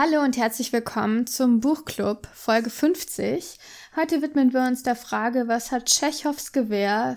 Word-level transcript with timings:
Hallo 0.00 0.22
und 0.22 0.36
herzlich 0.36 0.72
willkommen 0.72 1.26
zum 1.26 1.58
Buchclub 1.58 2.28
Folge 2.32 2.70
50. 2.70 3.58
Heute 3.96 4.22
widmen 4.22 4.52
wir 4.52 4.60
uns 4.60 4.84
der 4.84 4.94
Frage, 4.94 5.48
was 5.48 5.72
hat 5.72 5.86
Tschechows 5.86 6.52
Gewehr 6.52 7.16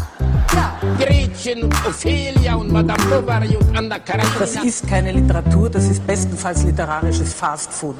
Gretchen 0.97 1.63
und 1.63 1.73
Ophelia 1.85 2.55
und 2.55 2.71
Madame 2.71 3.03
Bovary 3.05 3.55
und 3.55 3.75
Anna 3.75 3.99
Karenina. 3.99 4.39
Das 4.39 4.63
ist 4.63 4.87
keine 4.87 5.11
Literatur, 5.11 5.69
das 5.69 5.89
ist 5.89 6.05
bestenfalls 6.05 6.63
literarisches 6.63 7.33
Fastfood. 7.33 7.95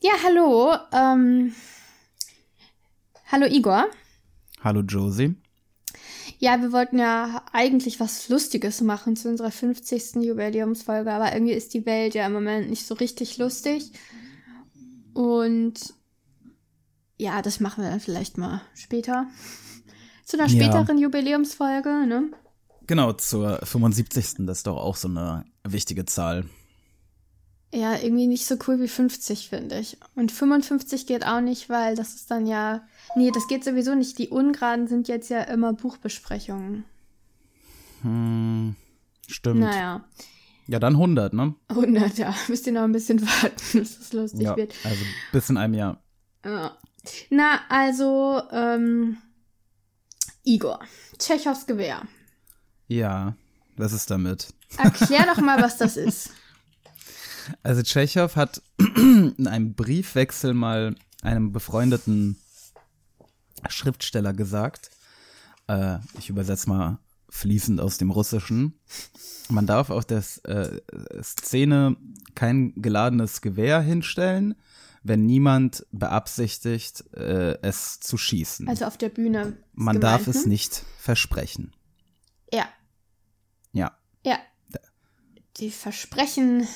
Ja, 0.00 0.12
hallo. 0.24 0.74
Ähm, 0.92 1.54
hallo 3.30 3.46
Igor. 3.46 3.86
Hallo 4.62 4.80
Josie. 4.80 5.34
Ja, 6.38 6.60
wir 6.60 6.72
wollten 6.72 6.98
ja 6.98 7.42
eigentlich 7.52 8.00
was 8.00 8.28
Lustiges 8.28 8.80
machen 8.80 9.16
zu 9.16 9.28
unserer 9.28 9.50
50. 9.50 10.16
Jubiläumsfolge, 10.22 11.12
aber 11.12 11.32
irgendwie 11.32 11.52
ist 11.52 11.74
die 11.74 11.84
Welt 11.84 12.14
ja 12.14 12.26
im 12.26 12.32
Moment 12.32 12.70
nicht 12.70 12.86
so 12.86 12.94
richtig 12.94 13.36
lustig. 13.36 13.92
Und 15.12 15.94
ja, 17.18 17.42
das 17.42 17.60
machen 17.60 17.84
wir 17.84 17.90
dann 17.90 18.00
vielleicht 18.00 18.38
mal 18.38 18.62
später. 18.74 19.26
Zu 20.30 20.38
einer 20.38 20.48
Ja. 20.48 20.64
späteren 20.64 20.96
Jubiläumsfolge, 20.98 22.06
ne? 22.06 22.28
Genau, 22.86 23.12
zur 23.14 23.58
75. 23.64 24.46
Das 24.46 24.58
ist 24.58 24.66
doch 24.68 24.76
auch 24.76 24.94
so 24.94 25.08
eine 25.08 25.44
wichtige 25.66 26.04
Zahl. 26.04 26.44
Ja, 27.74 27.94
irgendwie 28.00 28.28
nicht 28.28 28.46
so 28.46 28.56
cool 28.68 28.80
wie 28.80 28.86
50, 28.86 29.48
finde 29.48 29.78
ich. 29.80 29.96
Und 30.14 30.30
55 30.30 31.06
geht 31.08 31.26
auch 31.26 31.40
nicht, 31.40 31.68
weil 31.68 31.96
das 31.96 32.14
ist 32.14 32.30
dann 32.30 32.46
ja. 32.46 32.82
Nee, 33.16 33.32
das 33.32 33.48
geht 33.48 33.64
sowieso 33.64 33.96
nicht. 33.96 34.18
Die 34.18 34.28
Ungeraden 34.28 34.86
sind 34.86 35.08
jetzt 35.08 35.30
ja 35.30 35.42
immer 35.42 35.72
Buchbesprechungen. 35.72 36.84
Stimmt. 39.26 39.60
Naja, 39.60 40.04
Ja, 40.68 40.78
dann 40.78 40.94
100, 40.94 41.32
ne? 41.32 41.54
100, 41.68 42.18
ja. 42.18 42.32
Müsst 42.48 42.66
ihr 42.68 42.72
noch 42.72 42.82
ein 42.82 42.92
bisschen 42.92 43.20
warten, 43.20 43.56
bis 43.72 43.98
es 43.98 44.12
lustig 44.12 44.42
Ja, 44.42 44.56
wird. 44.56 44.74
also 44.84 45.02
bis 45.32 45.50
in 45.50 45.56
einem 45.56 45.74
Jahr. 45.74 46.00
Ja. 46.44 46.76
Na, 47.30 47.60
also, 47.68 48.40
ähm, 48.52 49.16
Igor, 50.44 50.80
Tschechows 51.18 51.66
Gewehr. 51.66 52.02
Ja, 52.88 53.34
was 53.76 53.92
ist 53.92 54.10
damit? 54.10 54.52
Erklär 54.76 55.26
doch 55.26 55.40
mal, 55.40 55.62
was 55.62 55.78
das 55.78 55.96
ist. 55.96 56.30
Also 57.64 57.82
Tschechow 57.82 58.36
hat 58.36 58.62
in 58.78 59.48
einem 59.48 59.74
Briefwechsel 59.74 60.54
mal 60.54 60.94
einem 61.22 61.52
befreundeten 61.52 62.36
Schriftsteller 63.68 64.32
gesagt, 64.34 64.90
äh, 65.66 65.98
ich 66.18 66.28
übersetze 66.28 66.68
mal 66.68 66.98
fließend 67.28 67.80
aus 67.80 67.98
dem 67.98 68.10
Russischen, 68.10 68.78
man 69.48 69.66
darf 69.66 69.90
auf 69.90 70.04
der 70.04 70.22
äh, 70.44 70.80
Szene 71.22 71.96
kein 72.34 72.72
geladenes 72.76 73.40
Gewehr 73.40 73.80
hinstellen, 73.80 74.54
wenn 75.02 75.26
niemand 75.26 75.86
beabsichtigt, 75.92 77.04
äh, 77.14 77.58
es 77.62 78.00
zu 78.00 78.18
schießen. 78.18 78.68
Also 78.68 78.84
auf 78.84 78.98
der 78.98 79.08
Bühne. 79.08 79.56
man 79.72 79.96
gemeint, 79.96 80.04
darf 80.04 80.26
es 80.26 80.44
ne? 80.44 80.50
nicht 80.52 80.84
versprechen. 80.98 81.72
Ja, 82.52 82.68
Ja. 83.72 83.96
ja. 84.24 84.38
Die 85.56 85.70
Versprechen, 85.70 86.66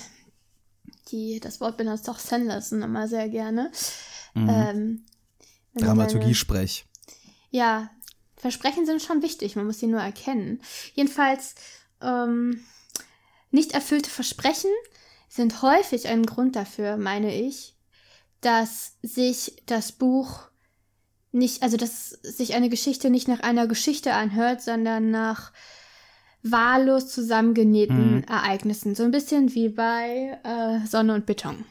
die, 1.10 1.40
das 1.40 1.60
Wort 1.60 1.76
benutzt 1.76 2.08
auch 2.08 2.18
Sanderson 2.18 2.82
immer 2.82 3.08
sehr 3.08 3.28
gerne. 3.28 3.70
Ähm, 4.36 5.04
wenn 5.74 5.82
er 5.82 5.86
Dramaturgiesprech. 5.86 6.86
Ja, 7.50 7.90
Versprechen 8.36 8.84
sind 8.84 9.00
schon 9.00 9.22
wichtig, 9.22 9.56
man 9.56 9.64
muss 9.66 9.78
sie 9.78 9.86
nur 9.86 10.00
erkennen. 10.00 10.60
Jedenfalls, 10.94 11.54
ähm, 12.00 12.64
nicht 13.50 13.72
erfüllte 13.72 14.10
Versprechen 14.10 14.70
sind 15.28 15.62
häufig 15.62 16.08
ein 16.08 16.26
Grund 16.26 16.56
dafür, 16.56 16.96
meine 16.96 17.34
ich, 17.34 17.73
dass 18.44 18.96
sich 19.02 19.62
das 19.66 19.92
Buch 19.92 20.40
nicht, 21.32 21.62
also 21.62 21.76
dass 21.76 22.10
sich 22.10 22.54
eine 22.54 22.68
Geschichte 22.68 23.10
nicht 23.10 23.28
nach 23.28 23.40
einer 23.40 23.66
Geschichte 23.66 24.14
anhört, 24.14 24.62
sondern 24.62 25.10
nach 25.10 25.52
wahllos 26.42 27.08
zusammengenähten 27.08 28.24
Ereignissen. 28.24 28.94
So 28.94 29.02
ein 29.02 29.10
bisschen 29.10 29.54
wie 29.54 29.70
bei 29.70 30.38
äh, 30.44 30.86
Sonne 30.86 31.14
und 31.14 31.26
Beton. 31.26 31.64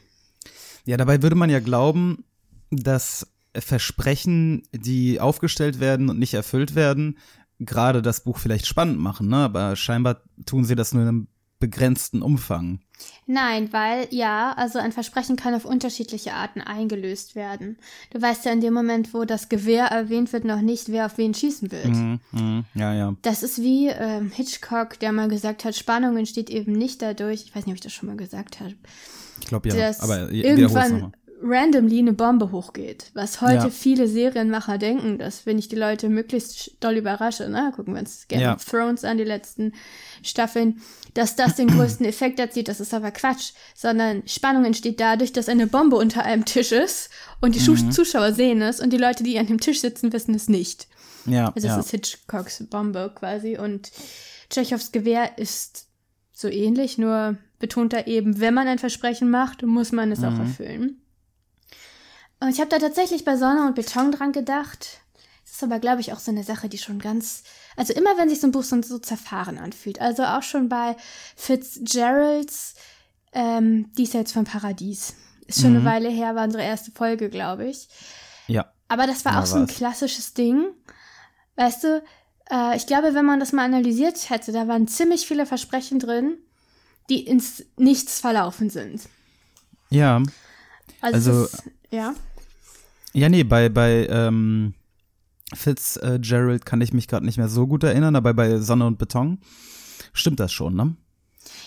Ja, 0.84 0.96
dabei 0.96 1.22
würde 1.22 1.36
man 1.36 1.48
ja 1.48 1.60
glauben, 1.60 2.24
dass 2.70 3.26
Versprechen, 3.56 4.64
die 4.72 5.20
aufgestellt 5.20 5.80
werden 5.80 6.10
und 6.10 6.18
nicht 6.18 6.34
erfüllt 6.34 6.74
werden, 6.74 7.18
gerade 7.60 8.02
das 8.02 8.24
Buch 8.24 8.38
vielleicht 8.38 8.66
spannend 8.66 8.98
machen, 8.98 9.28
ne? 9.28 9.36
Aber 9.36 9.76
scheinbar 9.76 10.22
tun 10.44 10.64
sie 10.64 10.74
das 10.74 10.92
nur 10.92 11.02
in 11.02 11.08
einem 11.08 11.28
begrenzten 11.60 12.20
Umfang. 12.20 12.80
Nein, 13.26 13.72
weil 13.72 14.06
ja, 14.10 14.52
also 14.52 14.78
ein 14.78 14.92
Versprechen 14.92 15.36
kann 15.36 15.54
auf 15.54 15.64
unterschiedliche 15.64 16.34
Arten 16.34 16.60
eingelöst 16.60 17.34
werden. 17.34 17.78
Du 18.10 18.20
weißt 18.20 18.44
ja 18.44 18.52
in 18.52 18.60
dem 18.60 18.74
Moment, 18.74 19.14
wo 19.14 19.24
das 19.24 19.48
Gewehr 19.48 19.86
erwähnt 19.86 20.32
wird, 20.32 20.44
noch 20.44 20.60
nicht, 20.60 20.90
wer 20.90 21.06
auf 21.06 21.16
wen 21.16 21.32
schießen 21.32 21.72
wird. 21.72 21.86
Mhm, 21.86 22.20
mhm, 22.32 22.64
ja, 22.74 22.92
ja. 22.94 23.14
Das 23.22 23.42
ist 23.42 23.62
wie 23.62 23.88
ähm, 23.88 24.30
Hitchcock, 24.30 24.98
der 24.98 25.12
mal 25.12 25.28
gesagt 25.28 25.64
hat, 25.64 25.74
Spannung 25.74 26.16
entsteht 26.18 26.50
eben 26.50 26.72
nicht 26.72 27.00
dadurch, 27.00 27.44
ich 27.44 27.56
weiß 27.56 27.64
nicht, 27.64 27.72
ob 27.72 27.76
ich 27.76 27.80
das 27.80 27.92
schon 27.92 28.08
mal 28.08 28.16
gesagt 28.16 28.60
habe, 28.60 28.74
Ich 29.40 29.46
glaube 29.46 29.68
ja. 29.70 29.90
Aber 30.00 30.30
irgendwann 30.30 30.92
nochmal. 30.92 31.12
Randomly 31.46 31.98
eine 31.98 32.14
Bombe 32.14 32.50
hochgeht. 32.52 33.10
Was 33.14 33.40
heute 33.42 33.54
Ja. 33.64 33.70
viele 33.70 34.08
Serienmacher 34.08 34.78
denken, 34.78 35.18
dass 35.18 35.44
wenn 35.44 35.58
ich 35.58 35.68
die 35.68 35.76
Leute 35.76 36.08
möglichst 36.08 36.82
doll 36.82 36.96
überrasche, 36.96 37.48
ne, 37.50 37.70
gucken 37.76 37.94
wir 37.94 38.00
uns 38.00 38.26
Game 38.28 38.40
Ja. 38.40 38.54
of 38.54 38.64
Thrones 38.64 39.04
an, 39.04 39.18
die 39.18 39.24
letzten 39.24 39.72
Staffeln, 40.22 40.80
dass 41.12 41.36
das 41.36 41.56
den 41.56 41.68
größten 41.76 42.06
Effekt 42.06 42.38
erzielt. 42.38 42.68
Das 42.68 42.80
ist 42.80 42.94
aber 42.94 43.10
Quatsch, 43.10 43.52
sondern 43.74 44.26
Spannung 44.26 44.64
entsteht 44.64 44.98
dadurch, 45.00 45.32
dass 45.32 45.48
eine 45.50 45.66
Bombe 45.66 45.96
unter 45.96 46.24
einem 46.24 46.44
Tisch 46.46 46.72
ist 46.72 47.10
und 47.40 47.54
die 47.54 47.70
Mhm. 47.70 47.92
Zuschauer 47.92 48.32
sehen 48.32 48.62
es 48.62 48.80
und 48.80 48.90
die 48.92 48.96
Leute, 48.98 49.22
die 49.22 49.38
an 49.38 49.46
dem 49.46 49.60
Tisch 49.60 49.80
sitzen, 49.82 50.12
wissen 50.12 50.34
es 50.34 50.48
nicht. 50.48 50.88
Ja, 51.26 51.52
Also 51.54 51.68
ja. 51.68 51.78
es 51.78 51.86
ist 51.86 51.90
Hitchcocks 51.90 52.64
Bombe 52.68 53.12
quasi 53.14 53.58
und 53.58 53.90
Tschechows 54.50 54.92
Gewehr 54.92 55.38
ist 55.38 55.86
so 56.32 56.48
ähnlich, 56.48 56.98
nur 56.98 57.36
betont 57.58 57.92
er 57.94 58.06
eben, 58.06 58.40
wenn 58.40 58.52
man 58.54 58.66
ein 58.66 58.78
Versprechen 58.78 59.30
macht, 59.30 59.62
muss 59.62 59.92
man 59.92 60.10
es 60.12 60.18
Mhm. 60.20 60.24
auch 60.26 60.38
erfüllen. 60.38 61.00
Und 62.40 62.48
ich 62.50 62.60
habe 62.60 62.68
da 62.70 62.78
tatsächlich 62.78 63.24
bei 63.24 63.36
Sonne 63.36 63.66
und 63.66 63.74
Beton 63.74 64.12
dran 64.12 64.32
gedacht. 64.32 65.00
Es 65.44 65.52
ist 65.52 65.62
aber, 65.64 65.78
glaube 65.78 66.00
ich, 66.00 66.12
auch 66.12 66.18
so 66.18 66.30
eine 66.30 66.42
Sache, 66.44 66.68
die 66.68 66.78
schon 66.78 66.98
ganz, 66.98 67.42
also 67.76 67.92
immer 67.92 68.16
wenn 68.18 68.28
sich 68.28 68.40
so 68.40 68.46
ein 68.46 68.52
Buch 68.52 68.64
so, 68.64 68.80
so 68.82 68.98
zerfahren 68.98 69.58
anfühlt. 69.58 70.00
Also 70.00 70.24
auch 70.24 70.42
schon 70.42 70.68
bei 70.68 70.96
Fitzgeralds 71.36 72.74
ähm, 73.32 73.90
Diesseits 73.96 74.32
vom 74.32 74.44
Paradies. 74.44 75.14
Ist 75.46 75.60
schon 75.60 75.70
Mhm. 75.72 75.76
eine 75.78 75.84
Weile 75.86 76.08
her, 76.08 76.34
war 76.34 76.44
unsere 76.44 76.62
erste 76.64 76.90
Folge, 76.92 77.28
glaube 77.28 77.66
ich. 77.66 77.88
ja. 78.46 78.70
Aber 78.86 79.06
das 79.06 79.24
war 79.24 79.32
Ja, 79.32 79.42
auch 79.42 79.46
so 79.46 79.56
ein 79.56 79.66
war's. 79.66 79.76
klassisches 79.76 80.34
Ding. 80.34 80.66
Weißt 81.56 81.84
du, 81.84 82.02
äh, 82.50 82.76
ich 82.76 82.86
glaube, 82.86 83.14
wenn 83.14 83.24
man 83.24 83.40
das 83.40 83.52
mal 83.52 83.64
analysiert 83.64 84.28
hätte, 84.28 84.52
da 84.52 84.68
waren 84.68 84.86
ziemlich 84.86 85.26
viele 85.26 85.46
Versprechen 85.46 85.98
drin, 85.98 86.36
die 87.08 87.26
ins 87.26 87.64
Nichts 87.76 88.20
verlaufen 88.20 88.68
sind. 88.70 89.02
Ja. 89.88 90.22
Also, 91.00 91.30
Also- 91.30 91.44
ist, 91.46 91.62
ja. 91.90 92.14
Ja, 93.14 93.28
nee, 93.28 93.44
bei, 93.44 93.68
bei 93.68 94.06
ähm, 94.08 94.74
Fitzgerald 95.54 96.66
kann 96.66 96.80
ich 96.80 96.92
mich 96.92 97.08
gerade 97.08 97.24
nicht 97.24 97.38
mehr 97.38 97.48
so 97.48 97.66
gut 97.66 97.84
erinnern, 97.84 98.16
aber 98.16 98.34
bei 98.34 98.58
Sonne 98.58 98.86
und 98.86 98.98
Beton 98.98 99.38
stimmt 100.12 100.40
das 100.40 100.52
schon, 100.52 100.74
ne? 100.74 100.96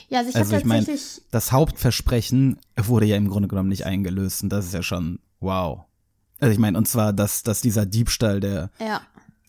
Ja, 0.09 0.19
also 0.19 0.29
ich 0.29 0.35
Also 0.35 0.57
ich 0.57 0.65
meine, 0.65 0.85
das 1.31 1.51
Hauptversprechen 1.51 2.59
wurde 2.75 3.05
ja 3.05 3.15
im 3.15 3.29
Grunde 3.29 3.47
genommen 3.47 3.69
nicht 3.69 3.85
eingelöst 3.85 4.43
und 4.43 4.49
das 4.49 4.65
ist 4.65 4.73
ja 4.73 4.83
schon 4.83 5.19
wow. 5.39 5.85
Also 6.39 6.51
ich 6.51 6.59
meine, 6.59 6.77
und 6.77 6.87
zwar, 6.87 7.13
dass, 7.13 7.43
dass 7.43 7.61
dieser 7.61 7.85
Diebstahl 7.85 8.39
der 8.39 8.69
ja. 8.79 9.01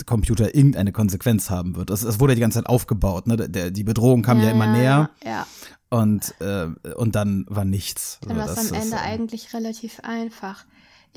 Computer 0.07 0.55
irgendeine 0.55 0.93
Konsequenz 0.93 1.51
haben 1.51 1.77
wird. 1.77 1.91
Es, 1.91 2.03
es 2.03 2.21
wurde 2.21 2.33
ja 2.33 2.37
die 2.37 2.41
ganze 2.41 2.59
Zeit 2.59 2.69
aufgebaut, 2.69 3.27
ne? 3.27 3.37
Der, 3.37 3.71
die 3.71 3.85
Bedrohung 3.85 4.23
kam 4.23 4.41
ja, 4.41 4.51
immer 4.51 4.67
näher 4.67 5.11
Ja, 5.25 5.47
und, 5.91 6.35
äh, 6.41 6.69
und 6.95 7.17
dann 7.17 7.45
war 7.49 7.65
nichts. 7.65 8.19
dann 8.23 8.37
war 8.37 8.49
es 8.49 8.71
am 8.71 8.81
Ende 8.81 8.97
äh, 8.97 9.01
eigentlich 9.01 9.55
relativ 9.55 10.01
einfach. 10.01 10.65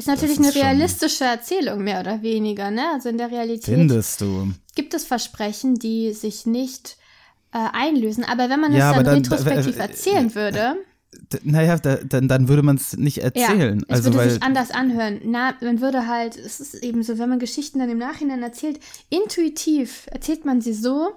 Ist 0.01 0.07
natürlich 0.07 0.39
ist 0.39 0.45
eine 0.45 0.55
realistische 0.55 1.23
Erzählung, 1.25 1.83
mehr 1.83 1.99
oder 2.01 2.21
weniger, 2.21 2.71
ne? 2.71 2.83
Also 2.93 3.09
in 3.09 3.17
der 3.17 3.31
Realität 3.31 3.65
Findest 3.75 4.21
du? 4.21 4.51
gibt 4.75 4.93
es 4.93 5.05
Versprechen, 5.05 5.75
die 5.75 6.13
sich 6.13 6.45
nicht 6.45 6.97
äh, 7.53 7.57
einlösen. 7.73 8.23
Aber 8.23 8.49
wenn 8.49 8.59
man 8.59 8.73
Ja, 8.73 8.89
es 8.91 8.95
dann 8.95 9.05
dann- 9.05 9.15
retrospektiv 9.15 9.75
äh, 9.75 9.79
äh, 9.79 9.81
erzählen 9.83 10.35
würde, 10.35 10.75
d- 11.33 11.39
naja, 11.43 11.77
da, 11.77 11.97
dann, 11.97 12.27
dann 12.27 12.47
würde 12.47 12.63
man 12.63 12.77
es 12.77 12.95
nicht 12.97 13.17
erzählen. 13.19 13.79
Ja, 13.79 13.85
es 13.87 13.89
also, 13.89 14.03
würde 14.05 14.17
weil, 14.17 14.29
sich 14.31 14.43
anders 14.43 14.71
anhören. 14.71 15.19
Na, 15.25 15.53
man 15.61 15.81
würde 15.81 16.07
halt, 16.07 16.37
es 16.37 16.59
ist 16.61 16.75
eben 16.75 17.03
so, 17.03 17.17
wenn 17.19 17.29
man 17.29 17.39
Geschichten 17.39 17.79
dann 17.79 17.89
im 17.89 17.97
Nachhinein 17.97 18.41
erzählt, 18.43 18.79
intuitiv 19.09 20.07
erzählt 20.11 20.45
man 20.45 20.61
sie 20.61 20.73
so. 20.73 21.11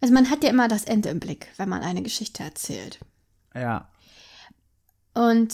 Also 0.00 0.14
man 0.14 0.30
hat 0.30 0.42
ja 0.42 0.48
immer 0.50 0.66
das 0.68 0.84
Ende 0.84 1.10
im 1.10 1.20
Blick, 1.20 1.48
wenn 1.58 1.68
man 1.68 1.82
eine 1.82 2.02
Geschichte 2.02 2.42
erzählt. 2.42 2.98
ja. 3.54 3.86
Und 5.12 5.52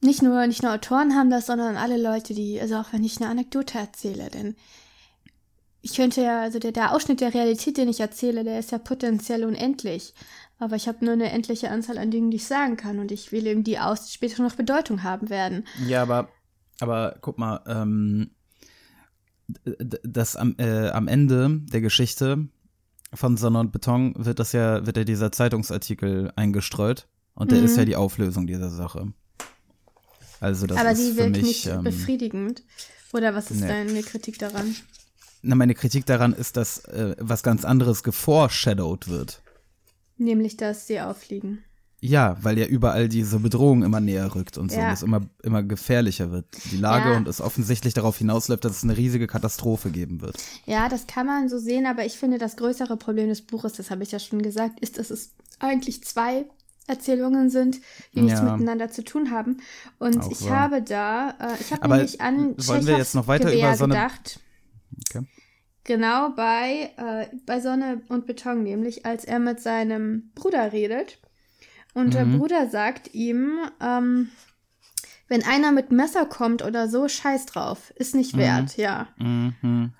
nicht 0.00 0.22
nur, 0.22 0.46
nicht 0.46 0.62
nur 0.62 0.72
Autoren 0.72 1.14
haben 1.14 1.30
das, 1.30 1.46
sondern 1.46 1.76
alle 1.76 2.00
Leute, 2.00 2.34
die, 2.34 2.60
also 2.60 2.76
auch 2.76 2.92
wenn 2.92 3.04
ich 3.04 3.20
eine 3.20 3.30
Anekdote 3.30 3.78
erzähle, 3.78 4.30
denn 4.30 4.54
ich 5.80 5.94
könnte 5.94 6.22
ja, 6.22 6.42
also 6.42 6.58
der, 6.58 6.72
der 6.72 6.92
Ausschnitt 6.92 7.20
der 7.20 7.34
Realität, 7.34 7.76
den 7.76 7.88
ich 7.88 8.00
erzähle, 8.00 8.44
der 8.44 8.58
ist 8.58 8.72
ja 8.72 8.78
potenziell 8.78 9.44
unendlich. 9.44 10.12
Aber 10.58 10.76
ich 10.76 10.88
habe 10.88 11.04
nur 11.04 11.14
eine 11.14 11.30
endliche 11.30 11.70
Anzahl 11.70 11.98
an 11.98 12.10
Dingen, 12.10 12.30
die 12.30 12.38
ich 12.38 12.46
sagen 12.46 12.76
kann. 12.76 12.98
Und 12.98 13.12
ich 13.12 13.30
wähle 13.30 13.50
eben 13.50 13.62
die 13.62 13.78
aus, 13.78 14.06
die 14.06 14.12
später 14.12 14.42
noch 14.42 14.56
Bedeutung 14.56 15.04
haben 15.04 15.30
werden. 15.30 15.64
Ja, 15.86 16.02
aber, 16.02 16.28
aber 16.80 17.16
guck 17.20 17.38
mal, 17.38 17.60
ähm, 17.66 18.30
das 20.02 20.36
am, 20.36 20.56
äh, 20.58 20.90
am 20.90 21.06
Ende 21.06 21.60
der 21.72 21.80
Geschichte 21.80 22.48
von 23.14 23.36
Sonne 23.36 23.60
und 23.60 23.72
Beton 23.72 24.14
wird 24.16 24.40
das 24.40 24.52
ja, 24.52 24.84
wird 24.84 24.96
ja 24.96 25.04
dieser 25.04 25.32
Zeitungsartikel 25.32 26.32
eingestreut. 26.34 27.06
Und 27.34 27.52
der 27.52 27.62
ist 27.62 27.76
ja 27.76 27.84
die 27.84 27.94
Auflösung 27.94 28.48
dieser 28.48 28.68
Sache. 28.68 29.12
Also 30.40 30.66
das. 30.66 30.78
Aber 30.78 30.92
ist 30.92 31.00
die 31.02 31.16
wirkt 31.16 31.32
mich. 31.36 31.42
nicht 31.42 31.66
ähm, 31.66 31.84
befriedigend. 31.84 32.62
Oder 33.12 33.34
was 33.34 33.50
ist 33.50 33.60
nee. 33.60 33.68
deine 33.68 34.02
Kritik 34.02 34.38
daran? 34.38 34.74
na, 35.42 35.54
meine 35.54 35.74
Kritik 35.74 36.04
daran 36.06 36.32
ist, 36.32 36.56
dass 36.56 36.84
äh, 36.84 37.14
was 37.18 37.42
ganz 37.42 37.64
anderes 37.64 38.02
geforeshadowed 38.02 39.08
wird. 39.08 39.42
Nämlich, 40.16 40.56
dass 40.56 40.86
sie 40.86 41.00
auffliegen. 41.00 41.64
Ja, 42.00 42.36
weil 42.42 42.58
ja 42.58 42.66
überall 42.66 43.08
diese 43.08 43.40
Bedrohung 43.40 43.82
immer 43.82 43.98
näher 44.00 44.34
rückt 44.34 44.56
und 44.56 44.70
so, 44.70 44.78
Ja. 44.78 44.88
und 44.88 44.94
es 44.94 45.02
immer, 45.02 45.28
immer 45.42 45.64
gefährlicher 45.64 46.30
wird, 46.30 46.46
die 46.70 46.76
Lage, 46.76 47.10
Ja. 47.10 47.16
und 47.16 47.26
es 47.26 47.40
offensichtlich 47.40 47.92
darauf 47.92 48.18
hinausläuft, 48.18 48.64
dass 48.64 48.76
es 48.76 48.84
eine 48.84 48.96
riesige 48.96 49.26
Katastrophe 49.26 49.90
geben 49.90 50.20
wird. 50.20 50.36
Ja, 50.66 50.88
das 50.88 51.08
kann 51.08 51.26
man 51.26 51.48
so 51.48 51.58
sehen, 51.58 51.86
aber 51.86 52.04
ich 52.04 52.16
finde, 52.16 52.38
das 52.38 52.56
größere 52.56 52.96
Problem 52.96 53.28
des 53.28 53.42
Buches, 53.42 53.72
das 53.72 53.90
habe 53.90 54.04
ich 54.04 54.12
ja 54.12 54.20
schon 54.20 54.42
gesagt, 54.42 54.78
ist, 54.78 54.98
dass 54.98 55.10
es 55.10 55.32
eigentlich 55.58 56.04
zwei 56.04 56.44
Erzählungen 56.88 57.50
sind, 57.50 57.80
die 58.14 58.22
nichts 58.22 58.40
Ja. 58.40 58.52
miteinander 58.52 58.90
zu 58.90 59.04
tun 59.04 59.30
haben. 59.30 59.58
Und 59.98 60.20
Auch 60.22 60.30
ich 60.30 60.48
wahr. 60.48 60.60
habe 60.60 60.82
da, 60.82 61.30
äh, 61.40 61.60
ich 61.60 61.72
habe 61.72 61.88
nämlich 61.88 62.20
an 62.20 62.54
wollen 62.66 62.86
wir 62.86 62.98
jetzt 62.98 63.14
noch 63.14 63.28
weiter 63.28 63.50
Gewehr 63.50 63.68
über 63.68 63.76
so 63.76 63.84
eine- 63.84 63.94
gedacht. 63.94 64.40
Okay. 65.10 65.26
Genau 65.84 66.30
bei, 66.30 66.90
äh, 66.96 67.34
bei 67.46 67.60
Sonne 67.60 68.02
und 68.08 68.26
Beton, 68.26 68.62
nämlich 68.62 69.06
als 69.06 69.24
er 69.24 69.38
mit 69.38 69.60
seinem 69.60 70.30
Bruder 70.34 70.72
redet. 70.72 71.18
Und 71.94 72.12
der 72.14 72.26
Mhm. 72.26 72.38
Bruder 72.38 72.68
sagt 72.68 73.14
ihm, 73.14 73.58
ähm, 73.80 74.28
wenn 75.28 75.42
einer 75.44 75.72
mit 75.72 75.90
Messer 75.92 76.26
kommt 76.26 76.62
oder 76.62 76.88
so, 76.88 77.08
scheiß 77.08 77.46
drauf, 77.46 77.90
ist 77.96 78.14
nicht 78.14 78.34
Mhm. 78.34 78.38
wert, 78.38 78.76
ja. 78.76 79.08
Mhm. 79.18 79.92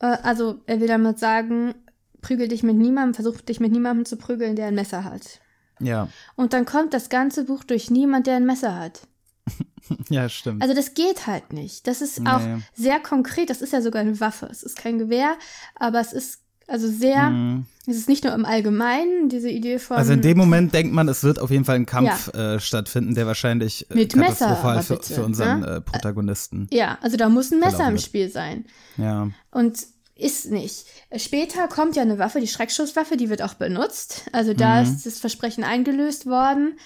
Äh, 0.00 0.06
also 0.22 0.62
er 0.66 0.80
will 0.80 0.88
damit 0.88 1.18
sagen, 1.18 1.74
prügel 2.20 2.48
dich 2.48 2.62
mit 2.62 2.76
niemandem, 2.76 3.14
versuch 3.14 3.40
dich 3.40 3.60
mit 3.60 3.72
niemandem 3.72 4.04
zu 4.04 4.16
prügeln, 4.16 4.56
der 4.56 4.66
ein 4.66 4.74
Messer 4.74 5.04
hat. 5.04 5.40
Ja, 5.80 6.08
Und 6.36 6.52
dann 6.52 6.64
kommt 6.64 6.94
das 6.94 7.08
ganze 7.08 7.44
Buch 7.44 7.64
durch 7.64 7.90
niemand, 7.90 8.26
der 8.26 8.36
ein 8.36 8.46
Messer 8.46 8.78
hat. 8.78 9.02
ja, 10.08 10.28
stimmt. 10.28 10.62
Also 10.62 10.74
das 10.74 10.94
geht 10.94 11.26
halt 11.26 11.52
nicht. 11.52 11.86
Das 11.86 12.00
ist 12.00 12.26
auch 12.26 12.40
Nee. 12.40 12.62
sehr 12.74 12.98
konkret. 13.00 13.50
Das 13.50 13.60
ist 13.62 13.72
ja 13.72 13.80
sogar 13.82 14.00
eine 14.02 14.18
Waffe. 14.20 14.46
Es 14.50 14.62
ist 14.62 14.76
kein 14.76 14.98
Gewehr, 14.98 15.36
aber 15.76 16.00
es 16.00 16.12
ist 16.12 16.40
also 16.68 16.88
sehr, 16.88 17.30
Mhm. 17.30 17.66
es 17.86 17.96
ist 17.96 18.08
nicht 18.08 18.24
nur 18.24 18.32
im 18.34 18.44
Allgemeinen 18.44 19.28
diese 19.28 19.48
Idee 19.48 19.78
von 19.78 19.98
Also 19.98 20.14
in 20.14 20.20
dem 20.22 20.36
Moment 20.36 20.74
denkt 20.74 20.92
man, 20.92 21.06
es 21.08 21.22
wird 21.22 21.38
auf 21.38 21.52
jeden 21.52 21.64
Fall 21.64 21.76
ein 21.76 21.86
Kampf 21.86 22.34
äh, 22.34 22.58
stattfinden, 22.58 23.14
der 23.14 23.28
wahrscheinlich 23.28 23.88
äh, 23.88 23.94
Mit 23.94 24.16
Messer, 24.16 24.46
katastrophal 24.46 24.72
aber 24.72 24.82
für, 24.82 24.94
bitte, 24.96 25.14
für 25.14 25.24
unseren 25.24 25.60
ne? 25.60 25.66
äh, 25.76 25.80
Protagonisten. 25.80 26.66
ja, 26.72 26.98
also 27.02 27.16
da 27.16 27.28
muss 27.28 27.52
ein 27.52 27.60
Messer 27.60 27.88
im. 27.88 27.98
Spiel 27.98 28.28
sein. 28.30 28.64
Ja. 28.96 29.28
Und 29.52 29.86
ist 30.16 30.50
nicht. 30.50 30.86
Später 31.16 31.68
kommt 31.68 31.94
ja 31.96 32.02
eine 32.02 32.18
Waffe, 32.18 32.40
die 32.40 32.48
Schreckschusswaffe, 32.48 33.16
die 33.16 33.28
wird 33.28 33.42
auch 33.42 33.54
benutzt. 33.54 34.24
Also 34.32 34.54
da 34.54 34.76
Mhm. 34.82 34.82
ist 34.82 35.04
das 35.06 35.18
Versprechen 35.18 35.62
eingelöst 35.62 36.26
worden. 36.26 36.78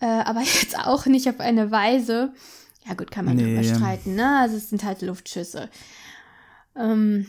Äh, 0.00 0.06
aber 0.06 0.40
jetzt 0.62 0.78
auch 0.86 1.06
nicht 1.06 1.28
auf 1.28 1.40
eine 1.40 1.70
Weise. 1.70 2.32
Ja, 2.86 2.94
gut, 2.94 3.10
kann 3.10 3.24
man 3.24 3.36
Nee. 3.36 3.56
drüber 3.56 3.64
streiten, 3.64 4.14
ne? 4.14 4.38
Also 4.38 4.56
es 4.56 4.68
sind 4.70 4.84
halt 4.84 5.02
Luftschüsse. 5.02 5.68
Ähm, 6.76 7.26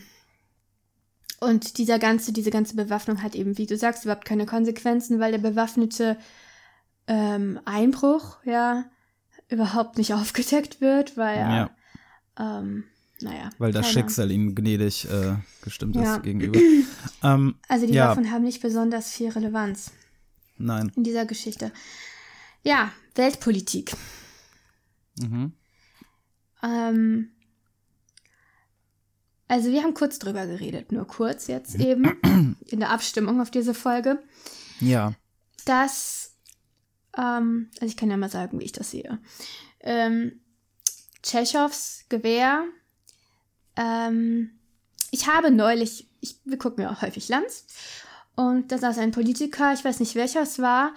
und 1.40 1.78
dieser 1.78 1.98
ganze, 1.98 2.32
diese 2.32 2.50
ganze 2.50 2.76
Bewaffnung 2.76 3.22
hat 3.22 3.34
eben, 3.34 3.56
wie 3.56 3.66
du 3.66 3.76
sagst, 3.76 4.04
überhaupt 4.04 4.26
keine 4.26 4.44
Konsequenzen, 4.46 5.20
weil 5.20 5.32
der 5.32 5.38
bewaffnete 5.38 6.16
ähm, 7.06 7.58
Einbruch 7.64 8.36
ja 8.44 8.84
überhaupt 9.48 9.96
nicht 9.98 10.12
aufgedeckt 10.14 10.80
wird, 10.80 11.16
weil 11.16 11.38
Ja. 11.38 11.70
ähm, 12.38 12.84
naja. 13.22 13.50
Weil 13.58 13.72
das 13.72 13.90
Schicksal 13.90 14.30
ihm 14.30 14.54
gnädig 14.54 15.08
äh, 15.10 15.36
gestimmt 15.62 15.96
Ja. 15.96 16.16
ist 16.16 16.22
gegenüber. 16.22 16.58
ähm, 17.22 17.54
Also 17.68 17.86
die 17.86 17.92
Ja. 17.94 18.08
Waffen 18.08 18.30
haben 18.30 18.44
nicht 18.44 18.60
besonders 18.62 19.12
viel 19.12 19.30
Relevanz 19.30 19.92
nein. 20.58 20.92
in 20.96 21.04
dieser 21.04 21.26
Geschichte. 21.26 21.72
Ja, 22.62 22.92
Weltpolitik. 23.14 23.92
Mhm. 25.18 25.52
Ähm, 26.62 27.30
also 29.48 29.70
wir 29.70 29.82
haben 29.82 29.94
kurz 29.94 30.18
drüber 30.18 30.46
geredet, 30.46 30.92
nur 30.92 31.06
kurz 31.06 31.46
jetzt 31.48 31.74
eben 31.76 32.18
in 32.66 32.80
der 32.80 32.90
Abstimmung 32.90 33.40
auf 33.40 33.50
diese 33.50 33.74
Folge, 33.74 34.22
Ja. 34.78 35.14
dass, 35.64 36.36
ähm, 37.16 37.70
also 37.80 37.86
ich 37.86 37.96
kann 37.96 38.10
ja 38.10 38.16
mal 38.16 38.30
sagen, 38.30 38.60
wie 38.60 38.64
ich 38.64 38.72
das 38.72 38.90
sehe. 38.90 39.18
Ähm, 39.80 40.40
Tschechows 41.22 42.04
Gewehr. 42.08 42.64
Ähm, 43.80 44.50
ich 45.10 45.26
habe 45.26 45.50
neulich, 45.50 46.08
ich, 46.20 46.36
wir 46.44 46.58
gucken 46.58 46.84
ja 46.84 46.92
auch 46.92 47.02
häufig 47.02 47.28
Lanz, 47.28 47.66
und 48.36 48.72
da 48.72 48.78
saß 48.78 48.98
ein 48.98 49.10
Politiker, 49.10 49.72
ich 49.72 49.84
weiß 49.84 50.00
nicht 50.00 50.14
welcher 50.14 50.42
es 50.42 50.60
war, 50.60 50.94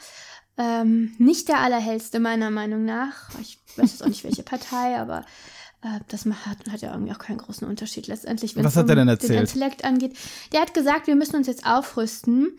ähm, 0.58 1.14
nicht 1.18 1.50
der 1.50 1.60
allerhellste 1.60 2.20
meiner 2.20 2.52
Meinung 2.52 2.86
nach. 2.86 3.30
Ich 3.42 3.60
weiß 3.76 3.92
jetzt 3.92 4.04
auch 4.04 4.08
nicht 4.08 4.24
welche 4.24 4.44
Partei, 4.44 4.98
aber 5.00 5.26
äh, 5.82 6.00
das 6.08 6.26
hat, 6.26 6.58
hat 6.72 6.82
ja 6.82 6.92
irgendwie 6.92 7.12
auch 7.12 7.18
keinen 7.20 7.40
großen 7.40 7.68
Unterschied 7.68 8.08
letztendlich, 8.08 8.56
wenn 8.56 8.64
Was 8.64 8.74
es 8.74 8.78
hat 8.78 8.86
um 8.86 8.90
er 8.92 9.06
denn 9.06 9.18
den? 9.18 9.40
Intellekt 9.40 9.84
angeht. 9.84 10.16
Der 10.52 10.62
hat 10.62 10.74
gesagt, 10.74 11.08
wir 11.08 11.16
müssen 11.16 11.36
uns 11.36 11.48
jetzt 11.48 11.66
aufrüsten, 11.66 12.58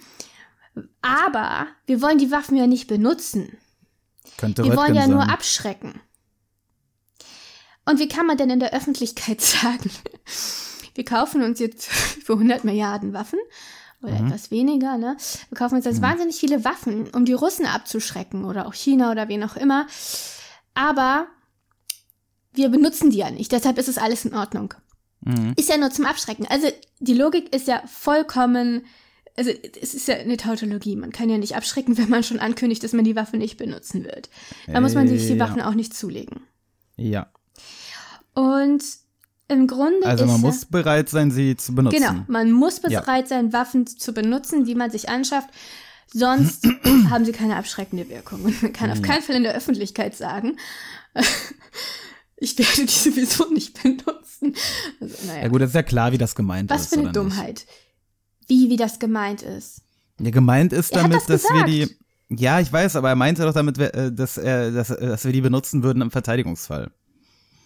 aber 1.01 1.67
wir 1.87 2.03
wollen 2.03 2.19
die 2.19 2.31
Waffen 2.31 2.57
ja 2.57 2.67
nicht 2.67 2.89
benutzen. 2.89 3.57
Könnte 4.37 4.65
Wir 4.65 4.77
wollen 4.77 4.95
ja 4.95 5.07
nur 5.07 5.21
sein. 5.21 5.31
abschrecken. 5.31 6.01
Und 7.87 7.99
wie 8.01 8.09
kann 8.09 8.27
man 8.27 8.37
denn 8.37 8.51
in 8.51 8.61
der 8.61 8.73
Öffentlichkeit 8.75 9.41
sagen, 9.43 9.91
wir 10.95 11.05
kaufen 11.05 11.43
uns 11.43 11.59
jetzt 11.61 11.87
für 12.25 12.33
100 12.35 12.65
Milliarden 12.65 13.13
Waffen 13.13 13.39
oder 14.03 14.13
Mhm. 14.21 14.27
etwas 14.27 14.51
weniger, 14.51 14.99
ne? 14.99 15.17
Wir 15.49 15.57
kaufen 15.59 15.77
uns 15.77 15.85
jetzt 15.87 16.03
wahnsinnig 16.03 16.37
viele 16.37 16.65
Waffen, 16.65 17.09
um 17.11 17.25
die 17.25 17.33
Russen 17.33 17.65
abzuschrecken 17.67 18.45
oder 18.45 18.67
auch 18.67 18.75
China 18.75 19.11
oder 19.11 19.29
wen 19.29 19.43
auch 19.45 19.57
immer. 19.57 19.87
Aber 20.75 21.27
wir 22.53 22.69
benutzen 22.69 23.11
die 23.11 23.19
ja 23.19 23.31
nicht, 23.31 23.51
deshalb 23.53 23.79
ist 23.79 23.89
es 23.89 23.99
alles 23.99 24.25
in 24.25 24.35
Ordnung. 24.35 24.75
Mhm. 25.23 25.55
Ist 25.57 25.69
ja 25.71 25.79
nur 25.79 25.91
zum 25.91 26.05
Abschrecken. 26.05 26.47
Also 26.49 26.69
die 27.01 27.15
Logik 27.15 27.55
ist 27.55 27.67
ja 27.67 27.83
vollkommen, 27.87 28.85
also 29.37 29.51
es 29.81 29.95
ist 29.95 30.07
ja 30.07 30.17
eine 30.17 30.37
Tautologie. 30.37 30.97
Man 30.97 31.11
kann 31.11 31.31
ja 31.31 31.39
nicht 31.39 31.57
abschrecken, 31.57 31.97
wenn 31.99 32.11
man 32.11 32.23
schon 32.23 32.39
ankündigt, 32.41 32.85
dass 32.85 32.93
man 32.93 33.05
die 33.05 33.17
Waffe 33.17 33.39
nicht 33.39 33.57
benutzen 33.57 34.05
wird. 34.05 34.29
Da 34.67 34.81
muss 34.83 34.95
man 34.95 35.09
sich 35.09 35.23
die 35.27 35.33
Äh, 35.33 35.37
ja. 35.37 35.45
Waffen 35.49 35.63
auch 35.63 35.75
nicht 35.75 35.95
zulegen. 35.95 36.43
Ja. 36.97 37.29
Und 38.35 38.83
im 39.49 39.67
Grunde 39.67 40.07
Also 40.07 40.25
ist 40.25 40.31
man 40.31 40.41
ja- 40.41 40.47
muss 40.47 40.65
bereit 40.65 41.09
sein, 41.09 41.31
sie 41.31 41.57
zu 41.57 41.75
benutzen. 41.75 41.97
Genau, 41.99 42.15
man 42.29 42.51
muss 42.53 42.81
Ja. 42.89 43.01
bereit 43.01 43.29
sein, 43.29 43.53
Waffen 43.53 43.87
zu 43.87 44.13
benutzen, 44.13 44.65
die 44.65 44.75
man 44.75 44.91
sich 44.91 45.09
anschafft. 45.09 45.49
Sonst 46.13 46.67
haben 47.11 47.25
sie 47.25 47.33
keine 47.33 47.57
abschreckende 47.57 48.09
Wirkung. 48.09 48.43
Und 48.45 48.63
man 48.63 48.73
kann 48.73 48.91
auf 48.91 49.03
keinen 49.03 49.23
Fall 49.23 49.37
in 49.37 49.43
der 49.43 49.55
Öffentlichkeit 49.55 50.17
sagen, 50.17 50.57
ich 52.37 52.59
werde 52.59 52.87
die 52.87 52.93
sowieso 52.93 53.51
nicht 53.53 53.83
benutzen. 53.83 54.55
Also, 55.01 55.15
naja. 55.27 55.43
Ja 55.43 55.49
gut, 55.49 55.61
das 55.61 55.71
ist 55.71 55.75
ja 55.75 55.83
klar, 55.83 56.13
wie 56.13 56.19
das 56.19 56.35
gemeint 56.35 56.71
Was 56.71 56.83
ist. 56.83 56.89
für 56.95 57.01
eine 57.01 57.11
oder 57.11 57.25
nicht? 57.25 57.37
Dummheit. 57.37 57.67
Wie, 58.49 58.69
wie 58.71 58.77
das 58.77 58.99
gemeint 58.99 59.43
ist. 59.43 59.83
Ja, 60.21 60.31
gemeint 60.31 60.73
ist 60.73 60.95
damit, 60.95 61.15
das 61.29 61.43
dass 61.43 61.43
wir 61.53 61.65
die. 61.65 61.81
gesagt. 61.81 61.99
Ja, 62.31 62.59
ich 62.61 62.73
weiß, 62.73 62.97
aber 62.97 63.11
er 63.11 63.17
meinte 63.17 63.43
doch 63.43 63.53
damit, 63.53 63.79
äh, 63.79 64.11
dass, 64.13 64.35
dass, 64.35 64.91
äh, 64.91 65.07
dass 65.09 65.25
wir 65.25 65.33
die 65.33 65.41
benutzen 65.43 65.83
würden 65.83 66.01
im 66.03 66.11
Verteidigungsfall. 66.11 66.91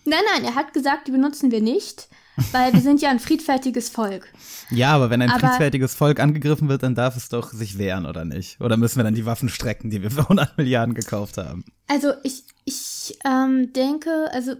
Nein, 0.04 0.20
nein, 0.32 0.44
er 0.44 0.54
hat 0.54 0.72
gesagt, 0.72 1.06
die 1.08 1.12
benutzen 1.12 1.50
wir 1.50 1.60
nicht, 1.60 2.08
weil 2.52 2.72
wir 2.72 2.80
sind 2.80 3.00
ja 3.02 3.10
ein 3.10 3.20
friedfertiges 3.20 3.88
Volk. 3.88 4.28
Ja, 4.70 4.92
aber 4.94 5.08
wenn 5.08 5.22
ein 5.22 5.30
Aber- 5.30 5.40
friedfertiges 5.48 5.94
Volk 5.94 6.20
angegriffen 6.20 6.68
wird, 6.68 6.82
dann 6.82 6.94
darf 6.94 7.16
es 7.16 7.30
doch 7.30 7.54
sich 7.54 7.78
wehren, 7.78 8.04
oder 8.04 8.26
nicht? 8.26 8.60
Oder 8.60 8.76
müssen 8.76 8.98
wir 8.98 9.04
dann 9.04 9.14
die 9.14 9.24
Waffen 9.24 9.48
strecken, 9.48 9.88
die 9.88 10.02
wir 10.02 10.10
für 10.10 10.20
100 10.28 10.58
Milliarden 10.58 10.92
gekauft 10.94 11.38
haben? 11.38 11.64
Also 11.86 12.12
ich, 12.22 12.44
ich 12.66 13.18
ähm, 13.24 13.72
denke, 13.72 14.28
also 14.30 14.56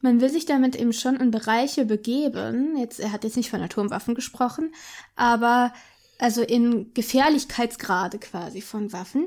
man 0.00 0.22
will 0.22 0.30
sich 0.30 0.46
damit 0.46 0.76
eben 0.76 0.94
schon 0.94 1.16
in 1.16 1.30
Bereiche 1.30 1.84
begeben. 1.84 2.78
Jetzt, 2.78 3.00
er 3.00 3.12
hat 3.12 3.22
jetzt 3.24 3.36
nicht 3.36 3.50
von 3.50 3.60
Atomwaffen 3.60 4.14
gesprochen, 4.14 4.72
aber 5.14 5.74
also 6.18 6.40
in 6.42 6.92
Gefährlichkeitsgrade 6.94 8.18
quasi 8.18 8.62
von 8.62 8.94
Waffen, 8.94 9.26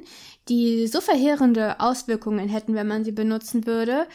die 0.50 0.88
so 0.88 1.00
verheerende 1.00 1.80
Auswirkungen 1.80 2.50
hätten, 2.50 2.74
wenn 2.74 2.88
man 2.88 3.04
sie 3.04 3.12
benutzen 3.12 3.68
würde. 3.68 4.08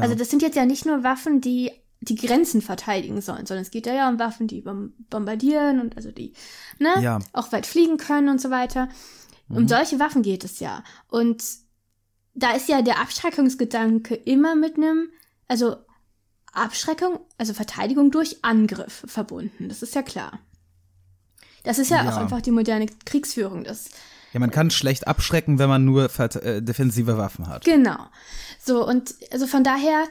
Also 0.00 0.14
das 0.14 0.30
sind 0.30 0.42
jetzt 0.42 0.56
ja 0.56 0.64
nicht 0.64 0.86
nur 0.86 1.02
Waffen, 1.04 1.40
die 1.40 1.70
die 2.00 2.16
Grenzen 2.16 2.62
verteidigen 2.62 3.20
sollen, 3.20 3.46
sondern 3.46 3.62
es 3.62 3.70
geht 3.70 3.86
ja, 3.86 3.94
ja 3.94 4.08
um 4.08 4.18
Waffen, 4.18 4.48
die 4.48 4.60
bom- 4.60 4.92
bombardieren 5.08 5.80
und 5.80 5.96
also 5.96 6.10
die 6.10 6.32
ne, 6.80 6.90
Ja. 7.00 7.20
auch 7.32 7.52
weit 7.52 7.64
fliegen 7.66 7.96
können 7.96 8.28
und 8.28 8.40
so 8.40 8.50
weiter. 8.50 8.88
Um 9.48 9.68
solche 9.68 10.00
Waffen 10.00 10.22
geht 10.22 10.44
es 10.44 10.58
ja. 10.60 10.82
Und 11.08 11.44
da 12.34 12.52
ist 12.52 12.68
ja 12.68 12.80
der 12.82 13.00
Abschreckungsgedanke 13.00 14.14
immer 14.14 14.54
mit 14.56 14.76
einem, 14.78 15.10
also 15.46 15.76
Abschreckung, 16.52 17.20
also 17.38 17.52
Verteidigung 17.54 18.10
durch 18.10 18.38
Angriff 18.42 19.04
verbunden. 19.06 19.68
Das 19.68 19.82
ist 19.82 19.94
ja 19.94 20.02
klar. 20.02 20.38
Das 21.64 21.78
ist 21.78 21.90
ja, 21.90 22.02
Ja. 22.02 22.10
auch 22.10 22.16
einfach 22.16 22.40
die 22.40 22.50
moderne 22.50 22.86
Kriegsführung. 23.04 23.62
Das 23.64 23.90
Ja, 24.32 24.40
man 24.40 24.50
kann 24.50 24.70
schlecht 24.70 25.06
abschrecken, 25.06 25.58
wenn 25.58 25.68
man 25.68 25.84
nur 25.84 26.10
äh, 26.18 26.62
defensive 26.62 27.18
Waffen 27.18 27.48
hat. 27.48 27.64
Genau. 27.64 27.98
So, 28.58 28.86
und 28.86 29.14
also 29.30 29.46
von 29.46 29.62
daher, 29.62 30.04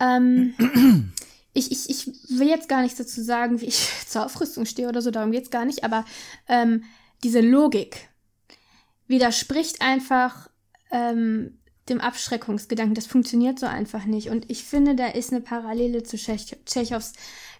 ähm, 0.00 0.54
ich, 1.52 1.70
ich, 1.70 1.90
ich 1.90 2.06
will 2.38 2.48
jetzt 2.48 2.68
gar 2.68 2.82
nichts 2.82 2.98
dazu 2.98 3.22
sagen, 3.22 3.60
wie 3.60 3.66
ich 3.66 3.88
zur 4.06 4.24
Aufrüstung 4.24 4.64
stehe 4.66 4.88
oder 4.88 5.02
so, 5.02 5.10
darum 5.10 5.32
geht's 5.32 5.50
gar 5.50 5.64
nicht, 5.64 5.84
aber 5.84 6.04
ähm, 6.48 6.84
diese 7.22 7.40
Logik 7.40 8.08
widerspricht 9.08 9.82
einfach 9.82 10.48
ähm, 10.90 11.58
dem 11.88 12.00
Abschreckungsgedanken. 12.00 12.94
Das 12.94 13.06
funktioniert 13.06 13.58
so 13.58 13.66
einfach 13.66 14.04
nicht. 14.04 14.30
Und 14.30 14.50
ich 14.50 14.64
finde, 14.64 14.94
da 14.94 15.06
ist 15.06 15.32
eine 15.32 15.40
Parallele 15.40 16.02
zu 16.02 16.16
Tschech 16.16 16.56
Tschechows 16.64 17.12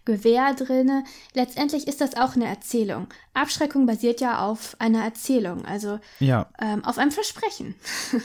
Gewehr 0.07 0.55
drinne. 0.55 1.05
Letztendlich 1.35 1.87
ist 1.87 2.01
das 2.01 2.17
auch 2.17 2.35
eine 2.35 2.47
Erzählung. 2.47 3.09
Abschreckung 3.35 3.85
basiert 3.85 4.23
ja 4.23 4.39
auf 4.47 4.75
einer 4.79 5.05
Erzählung, 5.05 5.67
also 5.67 5.99
Ja. 6.21 6.49
ähm, 6.59 6.83
auf 6.85 6.97
einem 6.97 7.13
Versprechen. 7.13 7.75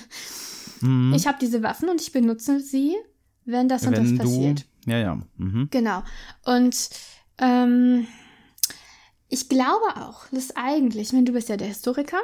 Mhm. 0.84 1.14
Ich 1.14 1.28
habe 1.28 1.38
diese 1.40 1.62
Waffen 1.62 1.90
und 1.90 2.02
ich 2.02 2.12
benutze 2.12 2.60
sie, 2.60 2.96
wenn 3.46 3.70
das 3.70 3.84
und 3.86 3.92
wenn 3.96 4.18
das 4.18 4.26
passiert. 4.26 4.66
du. 4.86 4.90
Ja, 4.92 4.98
ja. 4.98 5.22
Mhm. 5.38 5.68
Genau. 5.70 6.02
Und 6.44 6.90
ähm, 7.38 8.08
ich 9.30 9.48
glaube 9.48 9.86
auch, 9.98 10.26
dass 10.32 10.56
eigentlich, 10.56 11.10
ich 11.10 11.14
meine, 11.14 11.26
du 11.26 11.34
bist 11.34 11.50
ja 11.50 11.58
der 11.58 11.68
Historiker, 11.68 12.18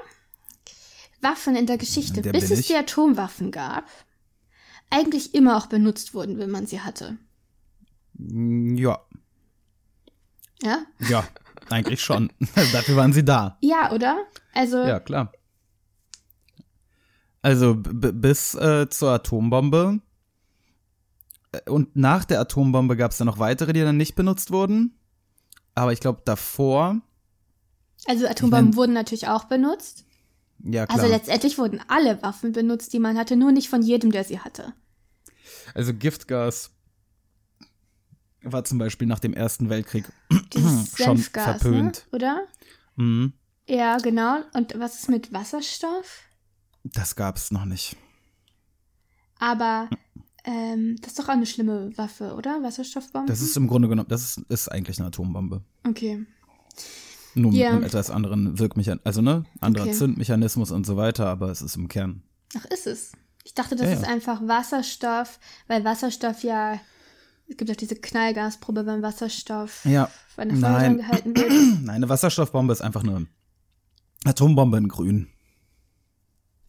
Waffen 1.21 1.55
in 1.55 1.67
der 1.67 1.77
Geschichte, 1.77 2.23
Der 2.23 2.31
bis 2.31 2.49
es 2.49 2.61
ich. 2.61 2.67
die 2.67 2.75
Atomwaffen 2.77 3.51
gab, 3.51 3.85
eigentlich 4.89 5.35
immer 5.35 5.57
auch 5.57 5.67
benutzt 5.67 6.15
wurden, 6.15 6.39
wenn 6.39 6.49
man 6.49 6.65
sie 6.65 6.81
hatte. 6.81 7.17
Ja. 8.17 8.99
Ja? 10.63 10.85
Ja, 11.09 11.23
eigentlich 11.69 12.01
schon. 12.01 12.31
Dafür 12.73 12.95
waren 12.95 13.13
sie 13.13 13.23
da. 13.25 13.57
Ja, 13.61 13.91
oder? 13.91 14.17
Also, 14.53 14.77
Ja, 14.83 14.99
klar. 14.99 15.31
Also 17.41 17.75
bis 17.77 18.55
äh, 18.55 18.89
zur 18.89 19.11
Atombombe. 19.11 20.01
Äh, 21.51 21.69
Und 21.69 21.95
nach 21.95 22.25
der 22.25 22.41
Atombombe 22.41 22.97
gab 22.97 23.11
es 23.11 23.17
dann 23.17 23.27
noch 23.27 23.39
weitere, 23.39 23.73
die 23.73 23.81
dann 23.81 23.97
nicht 23.97 24.15
benutzt 24.15 24.51
wurden. 24.51 24.97
Aber 25.75 25.93
ich 25.93 25.99
glaube 25.99 26.21
davor, 26.25 26.99
also 28.07 28.25
Atombomben 28.27 28.69
Ich 28.69 28.71
mein- 28.71 28.75
wurden 28.77 28.93
natürlich 28.93 29.27
auch 29.27 29.45
benutzt. 29.45 30.05
ja 30.63 30.85
klar. 30.87 30.99
Also 30.99 31.11
letztendlich 31.11 31.57
wurden 31.57 31.79
alle 31.87 32.21
Waffen 32.23 32.51
benutzt, 32.51 32.91
die 32.93 32.99
man 32.99 33.17
hatte, 33.17 33.35
nur 33.35 33.51
nicht 33.51 33.69
von 33.69 33.81
jedem, 33.83 34.11
der 34.11 34.23
sie 34.23 34.39
hatte. 34.39 34.73
Also 35.75 35.93
Giftgas 35.93 36.71
war 38.43 38.63
zum 38.63 38.77
Beispiel 38.77 39.07
nach 39.07 39.19
dem 39.19 39.33
Ersten 39.33 39.69
Weltkrieg 39.69 40.05
Dieses 40.53 40.91
schon 40.97 41.17
Senfgas, 41.17 41.61
verpönt. 41.61 42.05
Ne? 42.11 42.15
oder? 42.15 42.41
Mhm. 42.95 43.33
Ja, 43.67 43.97
genau. 43.97 44.41
Und 44.53 44.79
was 44.79 44.95
ist 45.01 45.09
mit 45.09 45.33
Wasserstoff? 45.33 46.21
Das 46.83 47.15
gab 47.15 47.35
es 47.37 47.51
noch 47.51 47.65
nicht. 47.65 47.97
Aber 49.39 49.89
ähm, 50.45 50.95
das 51.01 51.11
ist 51.11 51.19
doch 51.19 51.25
auch 51.25 51.33
eine 51.33 51.45
schlimme 51.45 51.95
Waffe, 51.97 52.33
oder? 52.33 52.63
Wasserstoffbomben? 52.63 53.27
Das 53.27 53.41
ist 53.41 53.57
im 53.57 53.67
Grunde 53.67 53.87
genommen, 53.89 54.07
das 54.09 54.21
ist, 54.37 54.45
ist 54.49 54.69
eigentlich 54.71 54.97
eine 54.99 55.07
Atombombe. 55.09 55.61
okay. 55.87 56.25
Nur 57.35 57.51
Ja. 57.51 57.67
mit 57.69 57.75
einem 57.75 57.83
etwas 57.83 58.09
anderen 58.09 58.57
Wirkmechanismus, 58.57 59.05
also 59.05 59.21
ne, 59.21 59.45
anderer 59.61 59.83
Okay. 59.85 59.93
Zündmechanismus 59.93 60.71
und 60.71 60.87
so 60.87 60.97
weiter, 60.97 61.27
aber 61.27 61.51
es 61.51 61.61
ist 61.61 61.75
im 61.75 61.87
Kern. 61.87 62.23
Ach, 62.57 62.65
ist 62.65 62.87
es. 62.87 63.11
Ich 63.43 63.53
dachte, 63.53 63.75
das 63.75 63.85
Ja, 63.87 63.93
ist 63.93 64.01
ja. 64.03 64.07
einfach 64.07 64.41
Wasserstoff, 64.47 65.39
weil 65.67 65.83
Wasserstoff 65.85 66.43
ja. 66.43 66.79
Es 67.49 67.55
gibt 67.57 67.71
auch 67.71 67.75
diese 67.75 67.95
Knallgasprobe 67.95 68.83
beim 68.83 69.01
Wasserstoff, 69.01 69.85
Ja. 69.85 70.11
wenn 70.35 70.49
der 70.49 70.57
Feuer 70.57 70.69
Nein. 70.71 70.97
gehalten 70.97 71.35
wird. 71.35 71.49
Nein, 71.83 71.89
eine 71.89 72.09
Wasserstoffbombe 72.09 72.73
ist 72.73 72.81
einfach 72.81 73.03
eine 73.03 73.27
Atombombe 74.25 74.77
in 74.77 74.87
grün. 74.89 75.27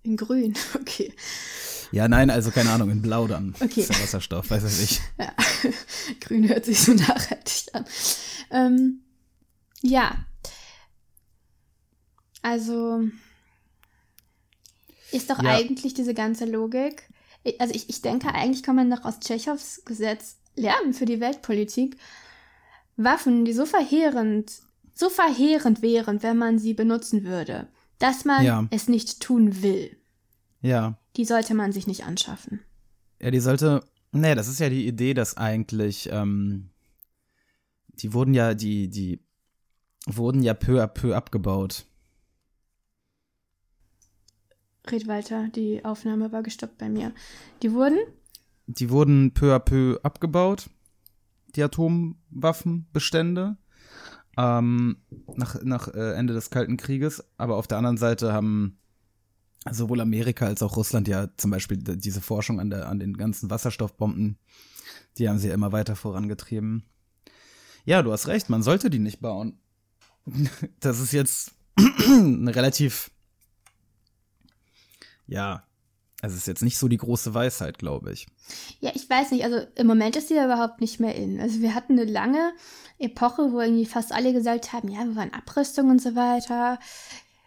In 0.05 0.17
grün, 0.17 0.55
okay. 0.75 1.13
Ja, 1.91 2.07
nein, 2.07 2.29
also 2.29 2.51
keine 2.51 2.71
Ahnung, 2.71 2.91
in 2.91 3.01
blau 3.01 3.27
dann. 3.27 3.55
Okay. 3.61 3.81
Ist 3.81 3.89
ja 3.95 4.01
Wasserstoff, 4.03 4.51
weiß 4.51 4.65
ich 4.65 4.81
nicht. 4.81 5.01
Ja. 5.19 5.33
grün 6.21 6.47
hört 6.49 6.65
sich 6.67 6.81
so 6.81 6.93
nachhaltig 6.93 7.65
an. 7.73 7.85
Ähm, 8.51 9.01
ja. 9.83 10.25
Also. 12.43 13.03
Ist 15.13 15.31
doch 15.31 15.43
Ja. 15.43 15.51
eigentlich 15.57 15.95
diese 15.95 16.13
ganze 16.15 16.45
Logik. 16.45 17.09
Also 17.59 17.75
ich, 17.75 17.89
ich 17.89 18.03
denke, 18.03 18.35
eigentlich 18.35 18.63
kann 18.63 18.77
man 18.77 18.91
doch 18.91 19.05
aus 19.05 19.21
Tschechows 19.21 19.83
Gesetz 19.87 20.37
lernen 20.59 20.93
für 20.93 21.05
die 21.07 21.21
Weltpolitik. 21.21 21.97
Waffen, 22.97 23.45
die 23.45 23.53
so 23.53 23.65
verheerend, 23.65 24.53
so 24.93 25.09
verheerend 25.09 25.83
wären, 25.83 26.23
wenn 26.23 26.37
man 26.37 26.59
sie 26.59 26.75
benutzen 26.75 27.25
würde, 27.25 27.69
dass 27.99 28.25
man 28.25 28.45
Ja. 28.45 28.67
es 28.71 28.89
nicht 28.89 29.21
tun 29.21 29.63
will. 29.63 29.97
Ja. 30.61 30.99
Die 31.17 31.25
sollte 31.25 31.55
man 31.55 31.73
sich 31.73 31.87
nicht 31.87 32.05
anschaffen. 32.05 32.61
Ja, 33.21 33.31
die 33.31 33.41
sollte. 33.41 33.85
Nee, 34.13 34.35
das 34.35 34.49
ist 34.49 34.59
ja 34.59 34.69
die 34.69 34.87
Idee, 34.87 35.15
dass 35.15 35.37
eigentlich, 35.37 36.09
ähm, 36.13 36.71
die 37.89 38.13
wurden 38.13 38.35
ja, 38.35 38.55
die, 38.55 38.89
die 38.89 39.21
wurden 40.07 40.43
ja 40.43 40.55
peu 40.55 40.83
à 40.83 40.87
peu 40.89 41.15
abgebaut. 41.15 41.85
Red 44.91 45.07
weiter, 45.07 45.49
die 45.49 45.85
Aufnahme 45.85 46.33
war 46.33 46.43
gestoppt 46.43 46.79
bei 46.79 46.89
mir. 46.89 47.13
Die 47.63 47.73
wurden? 47.73 47.99
Die 48.69 48.91
wurden 48.91 49.33
peu 49.33 49.55
à 49.55 49.59
peu 49.59 49.99
abgebaut, 50.03 50.69
die 51.57 51.63
Atomwaffenbestände, 51.63 53.57
ähm, 54.37 54.99
nach, 55.35 55.63
nach 55.63 55.89
äh, 55.89 56.13
Ende 56.13 56.35
des 56.35 56.51
Kalten 56.51 56.77
Krieges. 56.77 57.25
Aber 57.39 57.57
auf 57.57 57.67
der 57.67 57.79
anderen 57.79 57.97
Seite 57.97 58.33
haben 58.33 58.79
sowohl 59.71 60.01
Amerika 60.01 60.47
als 60.47 60.63
auch 60.63 60.77
Russland 60.77 61.09
ja 61.09 61.29
zum 61.37 61.51
Beispiel 61.51 61.79
diese 61.79 62.21
Forschung 62.21 62.61
an, 62.61 62.71
der, 62.71 62.89
an 62.89 62.99
den 62.99 63.17
ganzen 63.17 63.51
Wasserstoffbomben, 63.51 64.39
die 65.17 65.29
haben 65.29 65.39
sie 65.39 65.49
ja 65.49 65.55
immer 65.55 65.73
weiter 65.73 65.97
vorangetrieben. 65.97 66.85
Ja, 67.85 68.03
du 68.03 68.13
hast 68.13 68.29
recht, 68.29 68.51
man 68.51 68.63
sollte 68.63 68.91
die 68.91 68.99
nicht 68.99 69.21
bauen. 69.21 69.59
Das 70.81 71.01
ist 71.01 71.13
jetzt 71.13 71.53
eine 72.07 72.55
relativ, 72.55 73.11
ja, 75.27 75.65
also 76.21 76.35
es 76.35 76.43
ist 76.43 76.47
jetzt 76.49 76.63
nicht 76.63 76.79
so 76.79 76.89
die 76.89 76.97
große 76.97 77.33
Weisheit, 77.33 77.79
glaube 77.79 78.13
ich. 78.13 78.27
Ja, 78.81 78.91
ich 78.95 79.09
weiß 79.09 79.31
nicht, 79.31 79.45
also 79.45 79.61
im 79.77 79.87
Moment 79.87 80.17
ist 80.17 80.31
die 80.31 80.35
ja 80.35 80.45
überhaupt 80.47 80.81
nicht 80.81 80.99
mehr 80.99 81.15
in. 81.15 81.41
Also 81.41 81.61
wir 81.61 81.75
hatten 81.75 81.93
eine 81.93 82.11
lange 82.11 82.53
Epoche, 82.99 83.53
wo 83.53 83.61
irgendwie 83.61 83.87
fast 83.87 84.13
alle 84.13 84.33
gesagt 84.33 84.73
haben, 84.73 84.89
ja, 84.89 85.05
wir 85.05 85.15
waren 85.15 85.33
Abrüstung 85.33 85.91
und 85.91 86.03
so 86.03 86.17
weiter. 86.17 86.79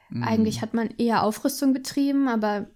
Mhm. 0.09 0.23
Eigentlich 0.23 0.61
hat 0.61 0.73
man 0.73 0.89
eher 0.97 1.23
Aufrüstung 1.23 1.73
betrieben, 1.73 2.29
aber 2.29 2.67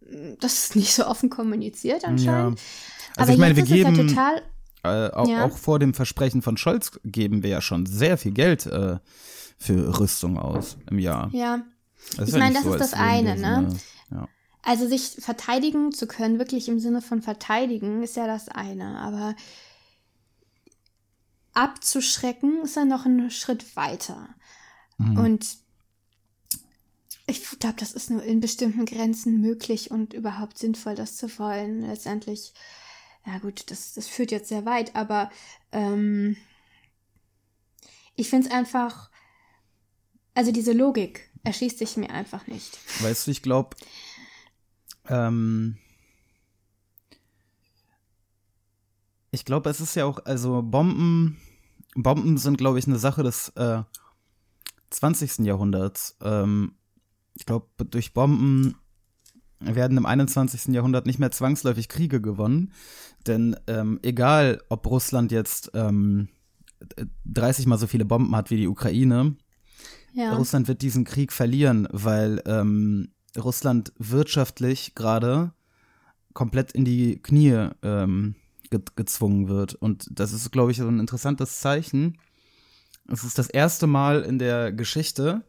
mm, 0.00 0.34
das 0.40 0.54
ist 0.54 0.76
nicht 0.76 0.94
so 0.94 1.06
offen 1.06 1.28
kommuniziert 1.28 2.04
anscheinend. 2.04 2.60
Also 3.16 3.22
aber 3.22 3.32
ich 3.32 3.38
meine, 3.38 3.56
wir 3.56 3.64
ist 3.64 3.68
geben, 3.68 3.96
ja 3.96 4.06
total, 4.06 4.42
äh, 4.84 5.12
auch, 5.12 5.28
Ja. 5.28 5.44
auch 5.44 5.56
vor 5.56 5.80
dem 5.80 5.92
Versprechen 5.94 6.42
von 6.42 6.56
Scholz 6.56 6.92
geben 7.04 7.42
wir 7.42 7.50
ja 7.50 7.60
schon 7.60 7.86
sehr 7.86 8.16
viel 8.16 8.32
Geld 8.32 8.66
äh, 8.66 8.98
für 9.58 9.98
Rüstung 9.98 10.38
aus 10.38 10.76
im 10.88 10.98
Jahr. 11.00 11.30
ja. 11.32 11.62
Das 12.16 12.28
Ich 12.28 12.34
ja 12.34 12.40
meine, 12.40 12.54
das 12.54 12.64
ist 12.64 12.72
als 12.72 12.90
das 12.90 12.94
eine, 12.94 13.36
so 13.36 13.42
ne? 13.42 13.68
Ja. 14.10 14.28
Also 14.62 14.86
sich 14.86 15.16
verteidigen 15.18 15.92
zu 15.92 16.06
können, 16.06 16.38
wirklich 16.38 16.68
im 16.68 16.80
Sinne 16.80 17.00
von 17.00 17.22
verteidigen, 17.22 18.02
ist 18.02 18.16
ja 18.16 18.26
das 18.26 18.48
eine. 18.48 18.98
Aber 18.98 19.34
abzuschrecken 21.54 22.62
ist 22.62 22.76
ja 22.76 22.84
noch 22.84 23.06
ein 23.06 23.30
Schritt 23.30 23.76
weiter. 23.76 24.28
Mhm. 24.98 25.18
Und 25.18 25.56
ich 27.26 27.58
glaube, 27.58 27.76
das 27.78 27.92
ist 27.92 28.10
nur 28.10 28.22
in 28.22 28.40
bestimmten 28.40 28.84
Grenzen 28.84 29.40
möglich 29.40 29.90
und 29.90 30.12
überhaupt 30.12 30.58
sinnvoll, 30.58 30.94
das 30.94 31.16
zu 31.16 31.38
wollen. 31.38 31.82
Letztendlich, 31.82 32.52
ja 33.26 33.38
gut, 33.38 33.70
das, 33.70 33.94
das 33.94 34.08
führt 34.08 34.30
jetzt 34.30 34.48
sehr 34.48 34.66
weit, 34.66 34.96
aber 34.96 35.30
ähm, 35.72 36.36
ich 38.16 38.28
finde 38.28 38.48
es 38.48 38.52
einfach, 38.52 39.10
also 40.34 40.52
diese 40.52 40.72
Logik 40.72 41.30
erschließt 41.44 41.78
sich 41.78 41.96
mir 41.96 42.10
einfach 42.10 42.46
nicht. 42.46 42.78
Weißt 43.02 43.26
du, 43.26 43.30
ich 43.30 43.42
glaube, 43.42 43.76
ähm, 45.08 45.76
ich 49.30 49.44
glaube, 49.44 49.70
es 49.70 49.80
ist 49.80 49.94
ja 49.94 50.04
auch, 50.04 50.24
also 50.24 50.62
Bomben, 50.62 51.36
Bomben 51.94 52.38
sind, 52.38 52.58
glaube 52.58 52.78
ich, 52.78 52.86
eine 52.86 52.98
Sache 52.98 53.22
des, 53.22 53.50
äh, 53.50 53.82
20. 54.90 55.46
Jahrhunderts. 55.46 56.16
Ähm, 56.22 56.72
ich 57.34 57.46
glaube, 57.46 57.66
durch 57.84 58.12
Bomben 58.12 58.76
werden 59.60 59.96
im 59.96 60.06
21. 60.06 60.74
Jahrhundert 60.74 61.06
nicht 61.06 61.18
mehr 61.18 61.30
zwangsläufig 61.30 61.88
Kriege 61.88 62.20
gewonnen. 62.20 62.72
Denn 63.26 63.56
ähm, 63.66 64.00
egal, 64.02 64.62
ob 64.68 64.86
Russland 64.86 65.32
jetzt 65.32 65.70
ähm, 65.74 66.28
30 67.26 67.66
mal 67.66 67.78
so 67.78 67.86
viele 67.86 68.04
Bomben 68.04 68.34
hat 68.34 68.50
wie 68.50 68.56
die 68.56 68.68
Ukraine, 68.68 69.36
Ja. 70.12 70.34
Russland 70.34 70.66
wird 70.66 70.82
diesen 70.82 71.04
Krieg 71.04 71.32
verlieren, 71.32 71.86
weil 71.92 72.42
ähm, 72.46 73.12
Russland 73.38 73.92
wirtschaftlich 73.98 74.94
gerade 74.94 75.52
komplett 76.32 76.72
in 76.72 76.84
die 76.84 77.20
Knie 77.22 77.68
ähm, 77.82 78.34
ge 78.70 78.80
gezwungen 78.96 79.48
wird. 79.48 79.74
Und 79.74 80.06
das 80.10 80.32
ist, 80.32 80.50
glaube 80.52 80.70
ich, 80.70 80.78
so 80.78 80.86
ein 80.86 81.00
interessantes 81.00 81.60
Zeichen. 81.60 82.18
Es 83.08 83.24
ist 83.24 83.38
das 83.38 83.48
erste 83.48 83.86
Mal 83.86 84.22
in 84.22 84.38
der 84.38 84.72
Geschichte, 84.72 85.42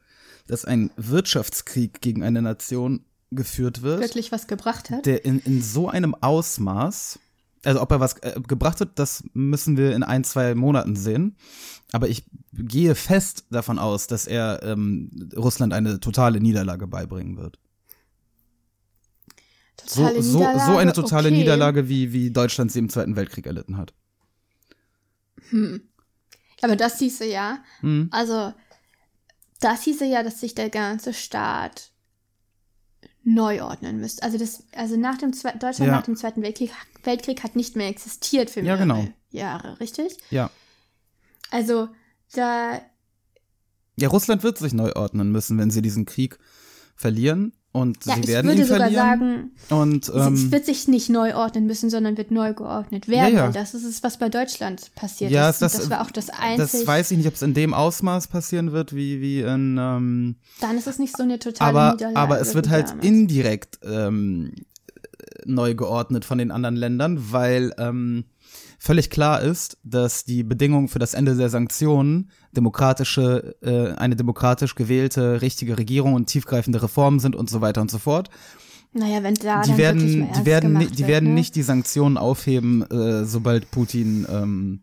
dass 0.47 0.65
ein 0.65 0.91
Wirtschaftskrieg 0.97 2.01
gegen 2.01 2.23
eine 2.23 2.41
Nation 2.41 3.05
geführt 3.29 3.81
wird, 3.81 4.01
Wirklich 4.01 4.31
was 4.31 4.47
gebracht 4.47 4.89
hat. 4.89 5.05
der 5.05 5.23
in, 5.23 5.39
in 5.39 5.61
so 5.61 5.87
einem 5.87 6.15
Ausmaß, 6.15 7.19
also 7.63 7.81
ob 7.81 7.91
er 7.91 7.99
was 7.99 8.17
äh, 8.17 8.41
gebracht 8.45 8.81
hat, 8.81 8.99
das 8.99 9.23
müssen 9.33 9.77
wir 9.77 9.95
in 9.95 10.03
ein, 10.03 10.23
zwei 10.23 10.55
Monaten 10.55 10.95
sehen. 10.95 11.37
Aber 11.93 12.09
ich 12.09 12.25
gehe 12.51 12.95
fest 12.95 13.45
davon 13.51 13.79
aus, 13.79 14.07
dass 14.07 14.27
er 14.27 14.63
ähm, 14.63 15.29
Russland 15.35 15.71
eine 15.73 15.99
totale 15.99 16.41
Niederlage 16.41 16.87
beibringen 16.87 17.37
wird. 17.37 17.59
So, 19.85 20.03
Totale 20.03 20.21
so, 20.23 20.31
so 20.31 20.45
eine 20.45 20.55
Niederlage, 20.57 20.93
totale 20.93 21.27
okay. 21.29 21.37
Niederlage, 21.37 21.89
wie, 21.89 22.13
wie 22.13 22.31
Deutschland 22.31 22.71
sie 22.71 22.79
im 22.79 22.89
Zweiten 22.89 23.15
Weltkrieg 23.15 23.45
erlitten 23.45 23.77
hat. 23.77 23.93
Aber 26.61 26.75
das 26.75 26.99
hieße 26.99 27.25
ja, 27.25 27.63
Hm. 27.81 28.07
also 28.11 28.53
das 29.59 29.83
hieße 29.83 30.05
ja, 30.05 30.23
dass 30.23 30.39
sich 30.39 30.55
der 30.55 30.69
ganze 30.69 31.13
Staat 31.13 31.91
neu 33.23 33.61
ordnen 33.63 33.99
müsste. 33.99 34.23
Also 34.23 34.37
das, 34.37 34.63
also 34.73 34.97
nach 34.97 35.17
dem 35.17 35.33
Zwe 35.33 35.51
Deutschland 35.51 35.89
Ja. 35.89 35.95
nach 35.95 36.03
dem 36.05 36.15
Zweiten 36.15 36.41
Weltkrieg, 36.41 36.71
Weltkrieg 37.03 37.43
hat 37.43 37.55
nicht 37.55 37.75
mehr 37.75 37.87
existiert 37.87 38.49
für 38.49 38.61
Ja, 38.61 38.77
mehrere 38.77 38.81
genau. 39.03 39.07
Jahre, 39.31 39.79
richtig? 39.79 40.17
Ja. 40.29 40.49
Also 41.51 41.89
da, 42.33 42.81
Ja, 43.97 44.07
Russland 44.07 44.41
wird 44.43 44.57
sich 44.57 44.73
neu 44.73 44.93
ordnen 44.93 45.31
müssen, 45.31 45.57
wenn 45.57 45.69
sie 45.69 45.81
diesen 45.81 46.05
Krieg 46.05 46.39
verlieren. 46.95 47.53
Und 47.73 48.05
ja, 48.05 48.15
sie 48.15 48.19
ich 48.21 48.27
werden 48.27 48.47
würde 48.47 48.61
ihn 48.63 48.67
sogar 48.67 48.89
verlieren. 48.89 49.51
sagen, 49.69 49.81
und 49.81 50.09
es 50.09 50.27
ähm, 50.27 50.51
wird 50.51 50.65
sich 50.65 50.89
nicht 50.89 51.09
neu 51.09 51.33
ordnen 51.35 51.67
müssen, 51.67 51.89
sondern 51.89 52.17
wird 52.17 52.29
neu 52.29 52.53
geordnet 52.53 53.07
werden. 53.07 53.33
Ja, 53.33 53.45
ja. 53.45 53.51
Das 53.51 53.73
ist 53.73 53.85
es, 53.85 54.03
was 54.03 54.17
bei 54.19 54.27
Deutschland 54.27 54.93
passiert 54.93 55.31
Ja, 55.31 55.49
ist. 55.49 55.61
das- 55.61 55.73
das 55.73 55.89
war 55.89 56.01
auch 56.01 56.11
das 56.11 56.29
einzige. 56.29 56.57
das 56.79 56.85
weiß 56.87 57.11
ich 57.11 57.17
nicht, 57.19 57.27
ob 57.27 57.35
es 57.35 57.41
in 57.41 57.53
dem 57.53 57.73
Ausmaß 57.73 58.27
passieren 58.27 58.73
wird, 58.73 58.93
wie, 58.93 59.21
wie 59.21 59.39
in 59.39 59.77
ähm, 59.79 60.35
Dann 60.59 60.77
ist 60.77 60.87
es 60.87 60.99
nicht 60.99 61.15
so 61.15 61.23
eine 61.23 61.39
totale 61.39 61.69
aber, 61.69 61.91
Niederlage. 61.93 62.17
aber 62.19 62.41
es 62.41 62.53
wird 62.55 62.67
halt 62.69 62.89
damals. 62.89 63.05
indirekt 63.05 63.79
ähm, 63.83 64.51
neu 65.45 65.73
geordnet 65.73 66.25
von 66.25 66.37
den 66.39 66.51
anderen 66.51 66.75
Ländern, 66.75 67.31
weil 67.31 67.73
ähm, 67.77 68.25
völlig 68.81 69.11
klar 69.11 69.41
ist, 69.41 69.77
dass 69.83 70.25
die 70.25 70.41
Bedingungen 70.41 70.87
für 70.87 70.97
das 70.97 71.13
Ende 71.13 71.35
der 71.35 71.49
Sanktionen 71.49 72.31
demokratische, 72.51 73.55
äh, 73.61 73.95
eine 73.95 74.15
demokratisch 74.15 74.73
gewählte, 74.73 75.43
richtige 75.43 75.77
Regierung 75.77 76.15
und 76.15 76.25
tiefgreifende 76.25 76.81
Reformen 76.81 77.19
sind 77.19 77.35
und 77.35 77.47
so 77.47 77.61
weiter 77.61 77.81
und 77.81 77.91
so 77.91 77.99
fort. 77.99 78.31
Naja, 78.91 79.21
wenn 79.21 79.35
da 79.35 79.61
die 79.61 79.69
dann 79.69 79.77
werden, 79.77 80.19
mal 80.21 80.31
die 80.35 80.45
werden, 80.47 80.79
die 80.79 80.97
wird, 80.97 81.07
werden 81.07 81.29
ne? 81.29 81.35
nicht 81.35 81.55
die 81.55 81.61
Sanktionen 81.61 82.17
aufheben, 82.17 82.81
äh, 82.89 83.23
sobald 83.23 83.69
Putin 83.69 84.25
ähm, 84.27 84.81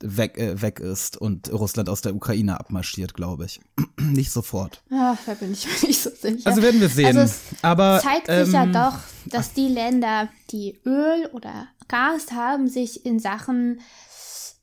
weg, 0.00 0.38
äh, 0.38 0.60
weg 0.62 0.80
ist 0.80 1.16
und 1.16 1.52
Russland 1.52 1.88
aus 1.88 2.00
der 2.00 2.14
Ukraine 2.14 2.58
abmarschiert, 2.60 3.14
glaube 3.14 3.46
ich. 3.46 3.60
nicht 4.00 4.30
sofort. 4.30 4.82
Ach, 4.90 5.16
da 5.26 5.34
bin 5.34 5.52
ich 5.52 5.66
mir 5.66 5.72
nicht 5.88 6.02
so 6.02 6.10
sicher. 6.10 6.46
Also 6.46 6.62
werden 6.62 6.80
wir 6.80 6.88
sehen. 6.88 7.06
Also 7.06 7.20
es 7.20 7.40
Aber 7.62 8.00
zeigt 8.02 8.26
sich 8.26 8.52
ja 8.52 8.64
ähm, 8.64 8.72
doch, 8.72 8.98
dass 9.26 9.52
die 9.52 9.68
Länder, 9.68 10.28
die 10.50 10.80
Öl 10.84 11.26
oder 11.32 11.68
Gas 11.88 12.32
haben, 12.32 12.68
sich 12.68 13.04
in 13.04 13.18
Sachen 13.18 13.80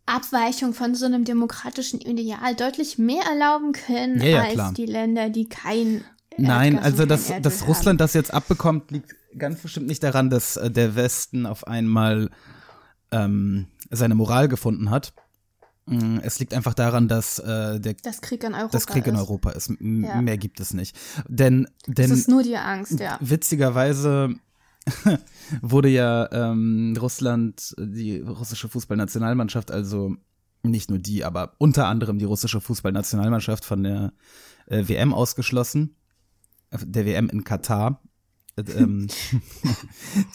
Abweichung 0.05 0.73
von 0.73 0.93
so 0.93 1.05
einem 1.05 1.25
demokratischen 1.25 1.99
Ideal 1.99 2.55
deutlich 2.55 2.97
mehr 2.97 3.23
erlauben 3.23 3.71
können 3.71 4.21
Ja, 4.21 4.27
ja, 4.27 4.41
als 4.43 4.53
klar. 4.53 4.73
die 4.73 4.85
Länder, 4.85 5.29
die 5.29 5.49
kein 5.49 6.03
Nein, 6.37 6.73
Erdgas 6.75 6.85
also 6.85 7.05
dass, 7.05 7.33
dass 7.41 7.67
Russland 7.67 8.01
das 8.01 8.13
jetzt 8.13 8.33
abbekommt, 8.33 8.91
liegt 8.91 9.15
ganz 9.37 9.61
bestimmt 9.61 9.87
nicht 9.87 10.03
daran, 10.03 10.29
dass 10.29 10.57
äh, 10.57 10.69
der 10.69 10.95
Westen 10.95 11.45
auf 11.45 11.65
einmal 11.65 12.29
ähm, 13.11 13.67
seine 13.89 14.15
Moral 14.15 14.47
gefunden 14.47 14.89
hat. 14.89 15.13
Mm, 15.87 16.17
Es 16.23 16.39
liegt 16.39 16.53
einfach 16.53 16.73
daran, 16.73 17.07
dass 17.07 17.39
äh, 17.39 17.79
der. 17.79 17.95
Das 18.03 18.21
Krieg 18.21 18.43
in 18.43 18.53
Europa 18.53 18.71
das 18.71 18.87
Krieg 18.87 19.05
in 19.07 19.15
ist. 19.15 19.21
Europa 19.21 19.51
ist. 19.51 19.69
M 19.69 20.03
Ja. 20.03 20.21
Mehr 20.21 20.37
gibt 20.37 20.59
es 20.59 20.73
nicht. 20.73 20.97
Denn, 21.27 21.67
Das 21.85 21.95
denn 21.95 22.11
ist 22.11 22.27
nur 22.27 22.43
die 22.43 22.57
Angst, 22.57 22.99
ja. 22.99 23.17
witzigerweise 23.21 24.35
wurde 25.61 25.89
ja 25.89 26.31
ähm, 26.31 26.95
Russland, 26.99 27.75
die 27.77 28.19
russische 28.19 28.69
Fußballnationalmannschaft, 28.69 29.71
also 29.71 30.15
nicht 30.63 30.89
nur 30.89 30.99
die, 30.99 31.23
aber 31.23 31.53
unter 31.59 31.87
anderem 31.87 32.17
die 32.19 32.25
russische 32.25 32.61
Fußballnationalmannschaft 32.61 33.65
von 33.65 33.83
der 33.83 34.13
äh, 34.67 34.87
WM 34.87 35.13
ausgeschlossen, 35.13 35.95
äh, 36.71 36.77
der 36.83 37.05
WM 37.05 37.29
in 37.29 37.43
Katar. 37.43 38.01
Äh, 38.57 38.61
ähm, 38.71 39.07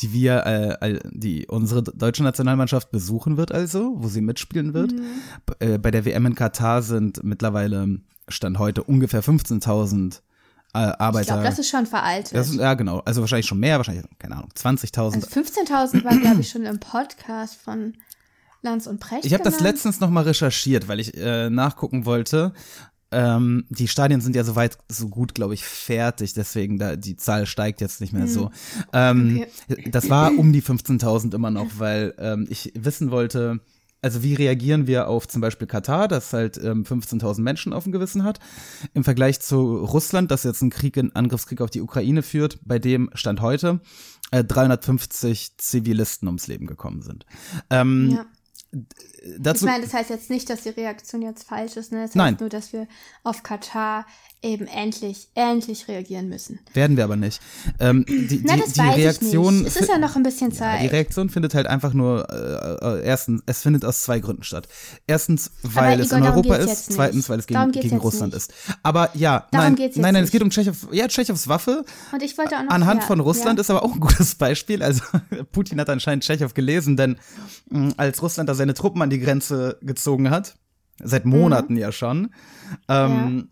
die 0.03 0.13
wir, 0.13 0.45
äh, 0.81 0.99
die 1.11 1.47
unsere 1.47 1.83
deutsche 1.83 2.23
Nationalmannschaft 2.23 2.91
besuchen 2.91 3.37
wird, 3.37 3.53
also, 3.53 3.95
wo 3.97 4.09
sie 4.09 4.21
mitspielen 4.21 4.75
wird. 4.75 4.93
B- 5.47 5.55
Äh, 5.75 5.79
bei 5.79 5.91
der 5.91 6.05
WM 6.05 6.27
in 6.27 6.35
Katar 6.35 6.83
sind 6.83 7.23
mittlerweile 7.25 8.01
Stand 8.29 8.59
heute 8.59 8.83
ungefähr 8.85 9.23
15.000 9.25 10.21
äh, 10.73 10.79
Arbeiter. 10.79 11.21
Ich 11.21 11.27
glaube, 11.29 11.43
das 11.45 11.59
ist 11.59 11.69
schon 11.71 11.87
veraltet. 11.87 12.35
Das 12.35 12.55
ja, 12.55 12.75
genau. 12.75 12.99
Also 13.01 13.21
wahrscheinlich 13.23 13.47
schon 13.47 13.59
mehr, 13.59 13.77
wahrscheinlich, 13.79 14.05
keine 14.19 14.37
Ahnung, 14.37 14.51
20.000. 14.57 15.15
also 15.15 15.27
15.000 15.27 16.05
war, 16.05 16.17
glaube 16.17 16.41
ich, 16.43 16.49
schon 16.51 16.65
im 16.65 16.79
Podcast 16.79 17.57
von 17.57 17.95
Lanz 18.63 18.87
und 18.87 19.01
Precht. 19.01 19.25
ich 19.25 19.33
habe 19.33 19.43
das 19.43 19.61
letztens 19.61 20.01
noch 20.01 20.11
mal 20.11 20.25
recherchiert, 20.25 20.87
weil 20.87 21.01
ich 21.01 21.17
äh, 21.17 21.49
nachgucken 21.49 22.05
wollte. 22.05 22.53
Ähm, 23.13 23.65
die 23.71 23.89
Stadien 23.89 24.21
sind 24.21 24.37
ja 24.37 24.45
soweit 24.45 24.79
so 24.89 25.09
gut, 25.09 25.35
glaube 25.35 25.55
ich, 25.55 25.65
fertig, 25.65 26.33
deswegen 26.35 26.79
da 26.79 26.95
die 26.97 27.17
Zahl 27.17 27.47
steigt 27.47 27.81
jetzt 27.81 28.01
nicht 28.01 28.13
mehr 28.13 28.29
so. 28.29 28.51
Ähm, 28.93 29.45
Das 29.91 30.09
war 30.11 30.37
um 30.39 30.53
die 30.53 30.63
15.000 30.63 31.35
immer 31.35 31.51
noch, 31.51 31.67
weil 31.79 32.15
ähm, 32.19 32.47
ich 32.49 32.73
wissen 32.77 33.11
wollte, 33.11 33.61
also 34.03 34.23
wie 34.23 34.35
reagieren 34.35 34.87
wir 34.87 35.09
auf 35.09 35.29
zum 35.29 35.41
Beispiel 35.41 35.67
Katar, 35.67 36.09
das 36.09 36.33
halt 36.33 36.57
ähm, 36.63 36.85
15.000 36.85 37.41
Menschen 37.41 37.73
auf 37.73 37.83
dem 37.85 37.93
Gewissen 37.93 38.25
hat, 38.25 38.39
im 38.95 39.05
Vergleich 39.05 39.41
zu 39.41 39.77
Russland, 39.79 40.31
das 40.31 40.45
jetzt 40.45 40.63
einen 40.63 40.71
Krieg, 40.71 40.97
einen 40.97 41.15
Angriffskrieg 41.15 41.61
auf 41.61 41.71
die 41.71 41.81
Ukraine 41.83 42.23
führt, 42.23 42.59
bei 42.65 42.79
dem 42.79 43.11
Stand 43.15 43.41
heute 43.41 43.81
äh, 44.31 44.45
350 44.45 45.59
Zivilisten 45.59 46.29
ums 46.29 46.47
Leben 46.47 46.67
gekommen 46.67 47.03
sind. 47.03 47.27
Ähm, 47.71 48.11
Ja. 48.13 48.27
Dazu, 49.39 49.67
ich 49.67 49.71
meine, 49.71 49.85
das 49.85 49.93
heißt 49.93 50.11
jetzt 50.11 50.31
nicht, 50.31 50.49
dass 50.49 50.63
die 50.63 50.69
Reaktion 50.71 51.23
jetzt 51.23 51.45
falsch 51.45 51.77
ist. 51.77 51.91
Ne? 51.93 51.99
Das 51.99 52.11
heißt 52.11 52.17
Nein. 52.17 52.37
nur, 52.39 52.49
dass 52.49 52.73
wir 52.73 52.87
auf 53.25 53.43
Katar 53.43 54.07
eben 54.43 54.67
endlich, 54.69 55.29
endlich 55.35 55.87
reagieren 55.87 56.29
müssen. 56.31 56.61
werden 56.73 56.97
wir 56.97 57.05
aber 57.05 57.17
nicht. 57.17 57.43
Ähm, 57.79 58.07
die, 58.09 58.41
Na, 58.43 58.55
die, 58.55 58.61
das 58.61 58.73
die 58.73 58.81
weiß 58.81 58.97
Reaktion, 58.97 59.55
ich 59.57 59.63
nicht. 59.65 59.77
Es 59.77 59.83
ist 59.83 59.89
ja 59.89 59.99
noch 59.99 60.17
ein 60.17 60.23
bisschen 60.23 60.51
Ja, 60.53 60.57
Zeit. 60.57 60.83
die 60.83 60.87
Reaktion 60.87 61.29
findet 61.29 61.55
halt 61.55 61.67
einfach 61.67 61.93
nur, 61.93 62.27
äh, 62.31 63.01
äh, 63.01 63.05
erstens, 63.05 63.43
es 63.45 63.61
findet 63.61 63.85
aus 63.85 64.03
zwei 64.03 64.19
Gründen 64.21 64.43
statt. 64.43 64.67
Erstens, 65.07 65.51
weil 65.63 65.95
Aber 65.95 66.03
es 66.03 66.07
Igor, 66.07 66.19
in 66.19 66.25
Europa 66.25 66.55
ist. 66.57 66.93
Zweitens, 66.93 67.29
weil 67.29 67.41
es 67.41 67.47
gegen, 67.47 67.73
gegen 67.73 67.99
Russland 67.99 68.33
nicht. 68.33 68.51
ist. 68.51 68.55
Aber 68.83 69.11
ja, 69.15 69.47
Darum 69.51 69.75
nein, 69.75 69.91
nein, 69.97 70.15
nein, 70.15 70.25
es 70.25 70.31
geht 70.31 70.43
um 70.43 70.49
Tschechow, 70.49 70.89
ja, 70.91 71.07
Tschechows 71.09 71.49
Waffe. 71.49 71.85
Und 72.13 72.23
ich 72.23 72.39
wollte 72.39 72.57
auch 72.57 72.63
noch 72.63 72.71
Anhand 72.71 73.03
ja, 73.03 73.07
von 73.07 73.21
Russland 73.21 73.59
ja. 73.59 73.61
ist 73.61 73.71
aber 73.71 73.83
auch 73.83 73.93
ein 73.93 74.01
gutes 74.01 74.37
Beispiel. 74.37 74.83
Also 74.83 75.03
Putin 75.53 75.79
hat 75.81 75.91
anscheinend 75.91 76.25
Tschechow 76.25 76.55
gelesen, 76.55 76.97
denn 76.97 77.19
mh, 77.69 77.93
als 77.99 78.23
Russland 78.23 78.49
da 78.49 78.55
seine 78.61 78.75
Truppen 78.75 79.01
an 79.01 79.09
die 79.11 79.19
Grenze 79.21 79.79
gezogen 79.81 80.29
hat, 80.31 80.55
seit 81.03 81.25
Mhm. 81.25 81.31
Monaten 81.33 81.77
ja 81.77 81.93
schon, 81.93 82.31
ähm, 82.89 83.49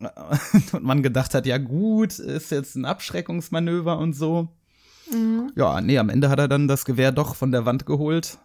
und 0.72 0.82
man 0.84 1.02
gedacht 1.02 1.34
hat, 1.34 1.46
ja 1.46 1.58
gut, 1.58 2.18
ist 2.18 2.50
jetzt 2.52 2.76
ein 2.76 2.84
Abschreckungsmanöver 2.84 3.98
und 3.98 4.12
so. 4.14 4.48
Mhm. 5.12 5.50
Ja, 5.56 5.80
nee, 5.80 5.98
am 5.98 6.08
Ende 6.08 6.28
hat 6.28 6.38
er 6.38 6.48
dann 6.48 6.68
das 6.68 6.84
Gewehr 6.84 7.12
doch 7.12 7.34
von 7.34 7.52
der 7.52 7.66
Wand 7.66 7.86
geholt 7.86 8.38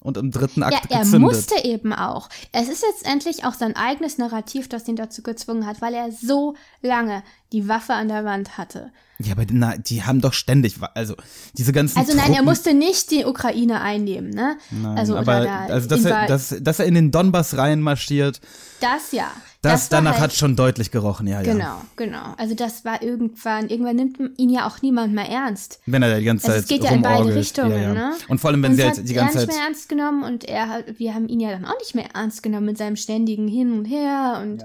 und 0.00 0.16
im 0.16 0.30
dritten 0.30 0.62
Akt 0.62 0.74
Ja, 0.90 0.98
er 0.98 0.98
gezündet. 1.04 1.20
musste 1.20 1.64
eben 1.64 1.92
auch. 1.92 2.28
Es 2.52 2.68
ist 2.68 2.82
letztendlich 2.86 3.44
auch 3.44 3.54
sein 3.54 3.76
eigenes 3.76 4.18
Narrativ, 4.18 4.68
das 4.68 4.86
ihn 4.88 4.96
dazu 4.96 5.22
gezwungen 5.22 5.66
hat, 5.66 5.80
weil 5.80 5.94
er 5.94 6.10
so 6.12 6.54
lange 6.82 7.22
die 7.52 7.68
Waffe 7.68 7.94
an 7.94 8.08
der 8.08 8.24
Wand 8.24 8.56
hatte. 8.58 8.90
ja, 9.18 9.32
aber 9.32 9.44
na, 9.50 9.76
die 9.76 10.02
haben 10.02 10.20
doch 10.20 10.32
ständig, 10.32 10.76
also 10.94 11.14
diese 11.56 11.72
ganzen 11.72 11.98
Also 11.98 12.16
nein, 12.16 12.32
er 12.32 12.42
musste 12.42 12.74
nicht 12.74 13.10
die 13.10 13.24
Ukraine 13.24 13.80
einnehmen, 13.80 14.30
ne? 14.30 14.56
Nein, 14.70 14.98
also 14.98 15.16
aber 15.16 15.44
da 15.44 15.66
also 15.66 15.88
dass 15.88 16.04
er, 16.04 16.26
dass, 16.26 16.56
dass 16.60 16.78
er 16.80 16.86
in 16.86 16.94
den 16.94 17.10
Donbass 17.10 17.56
reinmarschiert, 17.56 18.40
das 18.80 19.12
ja. 19.12 19.30
das, 19.60 19.92
war 19.92 19.98
danach 19.98 20.12
halt, 20.14 20.22
hat 20.22 20.32
schon 20.34 20.56
deutlich 20.56 20.90
gerochen, 20.90 21.26
ja, 21.28 21.40
ja. 21.40 21.52
Genau, 21.52 21.82
genau. 21.94 22.34
Also 22.36 22.54
das 22.54 22.84
war 22.84 23.00
irgendwann, 23.02 23.68
irgendwann 23.68 23.96
nimmt 23.96 24.18
ihn 24.38 24.48
ja 24.50 24.66
auch 24.66 24.82
niemand 24.82 25.12
mehr 25.14 25.28
ernst. 25.28 25.80
Wenn 25.86 26.02
er 26.02 26.10
da 26.10 26.18
die 26.18 26.24
ganze 26.24 26.48
Also 26.48 26.56
Zeit 26.56 26.64
es 26.64 26.68
geht 26.68 26.82
ja 26.84 26.90
in 26.90 27.02
beide. 27.02 27.34
Richtungen, 27.34 27.70
ja, 27.70 27.78
ja. 27.78 27.92
ne? 27.94 28.14
Und 28.28 28.40
vor 28.40 28.50
allem, 28.50 28.62
wenn 28.62 28.72
Uns 28.72 28.80
sie 28.80 28.86
halt 28.86 29.08
die 29.08 29.14
ganze 29.14 29.38
nicht 29.38 29.46
Zeit 29.46 29.56
mehr 29.56 29.66
ernst 29.66 29.88
genommen 29.88 30.24
und 30.24 30.44
er 30.44 30.68
hat, 30.68 30.98
wir 30.98 31.14
haben 31.14 31.28
ihn 31.28 31.38
ja 31.38 31.50
dann 31.50 31.64
auch 31.64 31.78
nicht 31.78 31.94
mehr 31.94 32.06
ernst 32.14 32.42
genommen 32.42 32.66
mit 32.66 32.78
seinem 32.78 32.96
ständigen 32.96 33.46
Hin 33.46 33.72
und 33.72 33.84
Her 33.84 34.40
und 34.42 34.64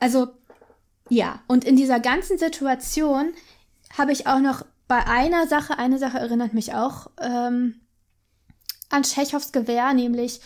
Also, 0.00 0.28
ja. 1.12 1.40
Und 1.46 1.64
in 1.64 1.76
dieser 1.76 2.00
ganzen 2.00 2.38
Situation 2.38 3.32
habe 3.96 4.12
ich 4.12 4.26
auch 4.26 4.40
noch 4.40 4.64
bei 4.88 5.06
einer 5.06 5.46
Sache, 5.46 5.78
eine 5.78 5.98
Sache 5.98 6.18
erinnert 6.18 6.54
mich 6.54 6.72
auch 6.74 7.08
ähm, 7.20 7.80
an 8.88 9.02
Tschechows 9.02 9.52
Gewehr, 9.52 9.92
nämlich 9.92 10.40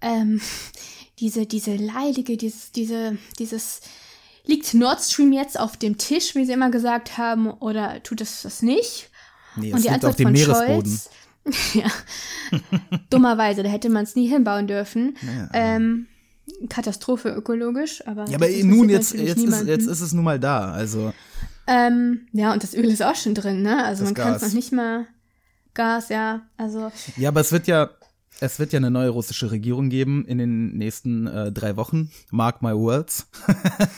ähm, 0.00 0.40
diese, 1.20 1.46
diese 1.46 1.76
leidige, 1.76 2.36
dieses, 2.36 2.72
diese, 2.72 3.16
dieses, 3.38 3.80
liegt 4.44 4.74
Nord 4.74 5.00
Stream 5.00 5.32
jetzt 5.32 5.58
auf 5.58 5.76
dem 5.76 5.98
Tisch, 5.98 6.34
wie 6.34 6.44
sie 6.44 6.52
immer 6.52 6.70
gesagt 6.70 7.16
haben, 7.16 7.50
oder 7.50 8.02
tut 8.02 8.20
es 8.20 8.42
das 8.42 8.60
nicht? 8.62 9.10
Nee, 9.54 9.72
Und 9.72 9.78
die 9.78 9.82
liegt 9.82 9.94
Antwort 9.94 10.10
auf 10.10 10.16
dem 10.16 10.24
von 10.24 10.32
Meeresboden. 10.32 11.00
Scholz, 11.00 11.10
ja, 11.74 11.90
dummerweise, 13.10 13.62
da 13.62 13.68
hätte 13.68 13.88
man 13.88 14.02
es 14.02 14.16
nie 14.16 14.26
hinbauen 14.26 14.66
dürfen. 14.66 15.16
Ähm, 15.52 16.08
Katastrophe 16.68 17.30
ökologisch, 17.30 18.06
aber. 18.06 18.26
Ja, 18.28 18.36
aber 18.36 18.48
nun, 18.64 18.88
jetzt, 18.88 19.14
jetzt, 19.14 19.42
ist, 19.44 19.66
jetzt 19.66 19.86
ist 19.86 20.00
es 20.00 20.12
nun 20.12 20.24
mal 20.24 20.40
da. 20.40 20.72
Also, 20.72 21.12
Ähm, 21.66 22.22
ja, 22.32 22.52
und 22.52 22.62
das 22.62 22.74
Öl 22.74 22.86
ist 22.86 23.02
auch 23.02 23.14
schon 23.14 23.34
drin, 23.34 23.62
ne? 23.62 23.84
Also 23.84 24.04
man 24.04 24.14
kann 24.14 24.34
es 24.34 24.42
noch 24.42 24.52
nicht 24.52 24.72
mal. 24.72 25.06
Gas, 25.74 26.08
ja. 26.08 26.42
Also, 26.56 26.90
ja, 27.16 27.28
aber 27.28 27.40
es 27.40 27.52
wird 27.52 27.66
ja, 27.68 27.90
es 28.40 28.58
wird 28.58 28.72
ja 28.72 28.78
eine 28.78 28.90
neue 28.90 29.10
russische 29.10 29.50
Regierung 29.50 29.90
geben 29.90 30.24
in 30.26 30.38
den 30.38 30.76
nächsten 30.76 31.26
äh, 31.28 31.52
drei 31.52 31.76
Wochen. 31.76 32.10
Mark 32.30 32.62
my 32.62 32.72
words. 32.74 33.26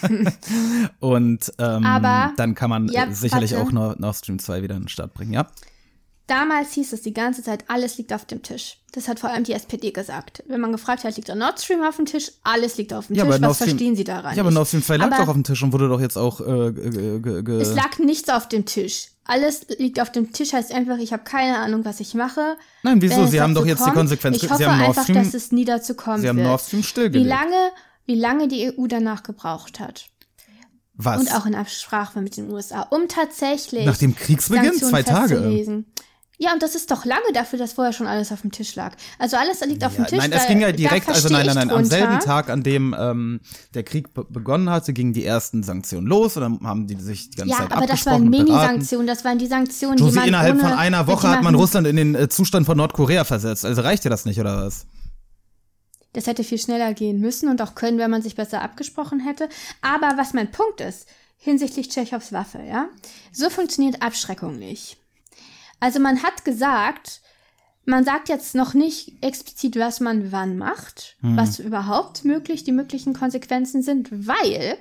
Und 1.01 1.53
ähm, 1.59 1.85
Aber- 1.85 2.33
dann 2.37 2.55
kann 2.55 2.71
man 2.71 2.89
Ja, 2.89 3.11
sicherlich 3.11 3.53
warte. 3.53 3.65
auch 3.67 3.73
Nord, 3.73 4.01
Nord 4.01 4.17
Stream 4.17 4.39
2 4.39 4.63
wieder 4.63 4.75
in 4.77 4.83
den 4.83 4.89
Start 4.89 5.15
bringen, 5.15 5.33
ja? 5.33 5.47
Damals 6.31 6.73
hieß 6.73 6.93
es 6.93 7.03
die 7.03 7.13
ganze 7.13 7.43
Zeit, 7.43 7.65
alles 7.69 7.99
liegt 7.99 8.13
auf 8.13 8.25
dem 8.25 8.43
Tisch. 8.43 8.79
Das 8.93 9.07
hat 9.09 9.21
vor 9.21 9.31
allem 9.31 9.45
die 9.45 9.53
SPD 9.53 9.91
gesagt. 9.91 10.43
Wenn 10.47 10.61
man 10.61 10.73
gefragt 10.73 11.05
hat, 11.05 11.17
liegt 11.17 11.29
der 11.29 11.35
Nord 11.37 11.61
Stream 11.61 11.83
auf 11.83 11.97
dem 11.97 12.07
Tisch, 12.07 12.33
alles 12.43 12.77
liegt 12.77 12.93
auf 12.93 13.07
dem 13.09 13.17
Ja, 13.17 13.25
Tisch. 13.25 13.33
Was 13.35 13.41
Nord 13.41 13.55
Stream- 13.57 13.69
verstehen 13.71 13.97
Sie 13.97 14.05
daran? 14.05 14.35
Ja, 14.37 14.43
aber? 14.43 14.51
Nord 14.51 14.67
Stream 14.69 14.83
2 14.83 14.97
lag 14.97 15.11
doch 15.17 15.29
auf 15.29 15.35
dem 15.35 15.45
Tisch 15.45 15.63
und 15.63 15.73
wurde 15.73 15.89
doch 15.89 16.01
jetzt 16.01 16.17
auch 16.17 16.41
äh, 16.41 16.73
ge, 16.73 17.21
ge, 17.21 17.43
ge, 17.43 17.61
Es 17.61 17.75
lag 17.75 17.99
nichts 17.99 18.29
auf 18.29 18.49
dem 18.49 18.65
Tisch. 18.65 19.09
Alles 19.25 19.67
liegt 19.79 20.01
auf 20.01 20.11
dem 20.11 20.33
Tisch, 20.33 20.53
heißt 20.53 20.73
einfach, 20.73 20.99
ich 20.99 21.13
habe 21.13 21.23
keine 21.23 21.59
Ahnung, 21.59 21.85
was 21.85 22.01
ich 22.01 22.15
mache. 22.15 22.57
Nein, 22.83 23.01
wieso? 23.01 23.27
Sie 23.27 23.41
haben 23.41 23.55
doch 23.55 23.65
jetzt 23.67 23.81
die 23.81 23.85
kommt. 23.85 23.97
Konsequenz. 23.97 24.37
Ich 24.37 24.43
Sie 24.43 24.51
hoffe 24.51 24.67
haben 24.67 24.79
Nord 24.79 24.89
einfach, 24.91 25.03
Stream- 25.05 25.17
dass 25.23 25.35
es 25.35 25.53
nie 25.53 25.65
dazu 25.65 25.95
kommen 25.95 26.21
Sie 26.23 26.29
haben 26.29 26.39
wird. 26.39 26.49
Nord 26.49 26.61
Stream 26.61 26.81
wie 26.81 26.85
stillgelegt. 26.85 27.29
lange, 27.29 27.71
wie 28.07 28.15
lange 28.17 28.49
die 28.49 28.73
EU 28.77 28.87
danach 28.89 29.23
gebraucht 29.23 29.79
hat. 29.79 30.07
Was? 30.95 31.21
Und 31.21 31.35
auch 31.35 31.47
in 31.47 31.55
Absprache 31.55 32.21
mit 32.21 32.37
den 32.37 32.51
USA, 32.51 32.83
um 32.91 33.09
tatsächlich 33.09 33.87
Nach 33.87 33.97
dem 33.97 34.15
Kriegsbeginn? 34.15 34.65
Sanktionen 34.65 34.91
Zwei 34.91 35.03
Tage. 35.03 35.85
Ja, 36.43 36.55
und 36.55 36.63
das 36.63 36.75
ist 36.75 36.91
doch 36.91 37.05
lange 37.05 37.31
dafür, 37.35 37.59
dass 37.59 37.75
vorher 37.75 37.93
schon 37.93 38.07
alles 38.07 38.33
auf 38.33 38.41
dem 38.41 38.51
Tisch 38.51 38.75
lag. 38.75 38.97
Also 39.19 39.37
alles 39.37 39.61
liegt 39.61 39.85
auf 39.85 39.95
dem 39.95 40.05
Ja, 40.05 40.09
Tisch. 40.09 40.19
nein, 40.19 40.33
es 40.33 40.47
ging 40.47 40.61
ja 40.63 40.73
direkt, 40.73 41.07
also 41.07 41.29
nein, 41.29 41.45
nein, 41.45 41.55
nein, 41.55 41.71
am 41.71 41.85
selben 41.85 42.19
Tag, 42.21 42.49
an 42.49 42.63
dem 42.63 42.97
ähm, 42.99 43.41
der 43.75 43.83
Krieg 43.83 44.15
be 44.15 44.25
begonnen 44.25 44.71
hatte, 44.71 44.95
gingen 44.95 45.13
die 45.13 45.27
ersten 45.27 45.63
Sanktionen 45.63 46.07
los 46.07 46.39
und 46.39 46.43
dann 46.43 46.61
haben 46.67 46.87
die 46.87 46.95
sich 46.97 47.29
die 47.29 47.37
ganze 47.37 47.53
Ja, 47.53 47.59
Zeit 47.59 47.73
aber 47.73 47.87
das 47.87 48.07
waren. 48.07 48.31
Mini-Sanktionen, 48.31 49.07
das 49.07 49.23
waren 49.23 49.37
die 49.39 49.49
Sanktionen, 49.49 49.99
die 49.99 50.03
Josie, 50.03 50.19
man 50.19 50.29
innerhalb 50.29 50.55
ohne 50.55 50.63
von 50.63 50.73
einer 50.73 51.07
Woche 51.07 51.29
hat 51.29 51.43
man 51.43 51.55
Russland 51.55 51.87
in 51.87 51.97
den 51.97 52.15
äh, 52.15 52.31
Zustand 52.31 52.65
von 52.65 52.79
Nordkorea 52.79 53.25
versetzt. 53.25 53.67
Also 53.67 53.83
reicht 53.83 54.07
dir 54.07 54.11
das 54.11 54.25
nicht, 54.25 54.41
oder 54.41 54.65
was? 54.65 54.87
Das 56.15 56.27
hätte 56.27 56.43
viel 56.43 56.59
schneller 56.59 56.95
gehen 56.95 57.21
müssen 57.21 57.51
und 57.51 57.61
auch 57.61 57.75
können, 57.75 57.99
wenn 57.99 58.11
man 58.11 58.23
sich 58.23 58.35
besser 58.35 58.63
abgesprochen 58.63 59.21
hätte. 59.21 59.47
Aber 59.83 60.15
was 60.17 60.33
mein 60.33 60.51
Punkt 60.51 60.81
ist, 60.81 61.07
hinsichtlich 61.37 61.91
Tschechows 61.91 62.33
Waffe, 62.33 62.61
ja, 62.67 62.89
so 63.31 63.51
funktioniert 63.51 64.01
Abschreckung 64.01 64.59
nicht. 64.59 64.97
Also 65.81 65.99
man 65.99 66.23
hat 66.23 66.45
gesagt, 66.45 67.21
man 67.87 68.05
sagt 68.05 68.29
jetzt 68.29 68.55
noch 68.55 68.75
nicht 68.75 69.23
explizit, 69.23 69.77
was 69.77 70.01
man 70.01 70.31
wann 70.33 70.59
macht, 70.59 71.17
was 71.23 71.59
überhaupt 71.59 72.25
möglich 72.25 72.63
die 72.63 72.73
möglichen 72.73 73.15
Konsequenzen 73.15 73.83
sind, 73.83 74.11
weil 74.29 74.77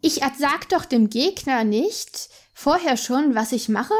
ich 0.00 0.20
sag 0.38 0.68
doch 0.68 0.84
dem 0.84 1.08
Gegner 1.08 1.64
nicht 1.64 2.28
vorher 2.52 2.96
schon, 2.96 3.34
was 3.34 3.52
ich 3.52 3.68
mache, 3.68 3.94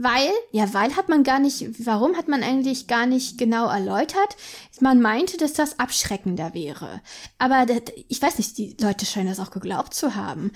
weil, 0.00 0.30
ja, 0.52 0.72
weil 0.72 0.96
hat 0.96 1.08
man 1.08 1.24
gar 1.24 1.40
nicht, 1.40 1.84
warum 1.84 2.16
hat 2.16 2.28
man 2.28 2.42
eigentlich 2.44 2.86
gar 2.86 3.04
nicht 3.04 3.36
genau 3.36 3.68
erläutert? 3.68 4.36
Man 4.80 5.02
meinte, 5.02 5.36
dass 5.36 5.52
das 5.54 5.80
abschreckender 5.80 6.54
wäre. 6.54 7.00
Aber 7.38 7.66
das, 7.66 7.92
ich 8.08 8.22
weiß 8.22 8.38
nicht, 8.38 8.56
die 8.58 8.76
Leute 8.80 9.04
scheinen 9.04 9.28
das 9.28 9.40
auch 9.40 9.50
geglaubt 9.50 9.92
zu 9.92 10.14
haben, 10.14 10.52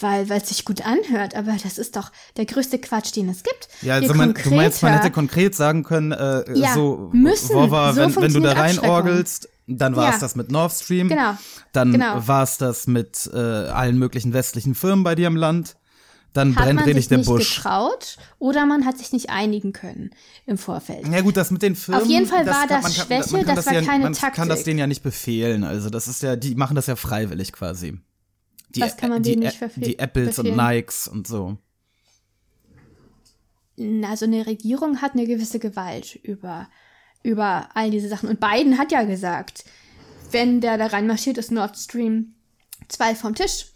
weil 0.00 0.30
weil 0.30 0.40
es 0.40 0.48
sich 0.48 0.64
gut 0.64 0.84
anhört. 0.84 1.34
Aber 1.36 1.54
das 1.62 1.76
ist 1.76 1.94
doch 1.94 2.10
der 2.38 2.46
größte 2.46 2.78
Quatsch, 2.78 3.14
den 3.14 3.28
es 3.28 3.42
gibt. 3.42 3.68
Ja, 3.82 3.94
also 3.96 4.14
man, 4.14 4.32
du 4.32 4.50
meinst, 4.50 4.82
man 4.82 4.94
hätte 4.94 5.10
konkret 5.10 5.54
sagen 5.54 5.84
können, 5.84 6.12
äh, 6.12 6.44
Ja, 6.58 6.72
so, 6.72 7.10
müssen. 7.12 7.54
Wova, 7.54 7.92
So 7.92 8.00
wenn, 8.00 8.16
wenn 8.16 8.32
du 8.32 8.40
da 8.40 8.52
reinorgelst, 8.54 9.48
dann 9.66 9.94
war 9.94 10.08
es 10.08 10.14
Ja. 10.16 10.20
das 10.20 10.36
mit 10.36 10.50
Nord 10.50 10.72
Stream. 10.72 11.08
Genau. 11.10 11.36
Dann 11.72 11.92
Genau. 11.92 12.26
war 12.26 12.44
es 12.44 12.56
das 12.56 12.86
mit 12.86 13.28
äh, 13.34 13.36
allen 13.36 13.98
möglichen 13.98 14.32
westlichen 14.32 14.74
Firmen 14.74 15.04
bei 15.04 15.14
dir 15.14 15.26
im 15.26 15.36
Land. 15.36 15.76
Dann 16.32 16.54
hat 16.54 16.64
brennt 16.64 16.76
man 16.76 16.84
richtig 16.84 17.04
sich 17.04 17.08
der 17.08 17.18
nicht 17.18 17.26
Busch. 17.28 17.56
getraut 17.56 18.18
oder 18.38 18.66
man 18.66 18.84
hat 18.84 18.98
sich 18.98 19.12
nicht 19.12 19.30
einigen 19.30 19.72
können 19.72 20.10
im 20.44 20.58
Vorfeld. 20.58 21.08
Ja 21.08 21.22
gut, 21.22 21.36
das 21.38 21.50
mit 21.50 21.62
den 21.62 21.74
Firmen. 21.74 22.02
Auf 22.02 22.08
jeden 22.08 22.26
Fall 22.26 22.44
das 22.44 22.54
war 22.54 22.66
kann- 22.66 22.68
das 22.68 22.82
man 22.82 22.92
kann, 22.92 23.06
Schwäche, 23.06 23.32
man 23.32 23.46
kann 23.46 23.56
das 23.56 23.66
war 23.66 23.72
ja, 23.72 23.82
keine 23.82 24.04
man 24.04 24.12
kann 24.12 24.32
das 24.36 24.58
Taktik. 24.58 24.64
denen 24.66 24.78
ja 24.80 24.86
nicht 24.86 25.02
befehlen. 25.02 25.64
Also 25.64 25.88
das 25.88 26.08
ist 26.08 26.22
ja, 26.22 26.36
die 26.36 26.54
machen 26.54 26.76
das 26.76 26.86
ja 26.88 26.96
freiwillig 26.96 27.52
quasi. 27.54 27.98
Die, 28.70 28.80
Was 28.82 28.96
kann 28.98 29.08
man 29.10 29.22
die, 29.22 29.30
denen 29.30 29.44
nicht 29.44 29.56
Ä- 29.56 29.64
verfe- 29.66 29.80
Die 29.80 29.98
Apples 29.98 30.38
und 30.38 30.44
befehlen? 30.54 30.74
Nikes 30.74 31.08
und 31.08 31.26
so. 31.26 31.56
Also 34.04 34.24
eine 34.24 34.46
Regierung 34.46 35.02
hat 35.02 35.12
eine 35.12 35.26
gewisse 35.26 35.58
Gewalt 35.58 36.16
über, 36.22 36.68
über 37.22 37.68
all 37.74 37.90
diese 37.90 38.08
Sachen. 38.08 38.28
Und 38.28 38.40
Biden 38.40 38.78
hat 38.78 38.90
ja 38.90 39.04
gesagt, 39.04 39.64
wenn 40.30 40.60
der 40.60 40.78
da 40.78 40.86
reinmarschiert, 40.86 41.36
ist 41.38 41.50
Nord 41.52 41.76
Stream 41.78 42.34
2 42.88 43.14
vom 43.14 43.34
Tisch. 43.34 43.66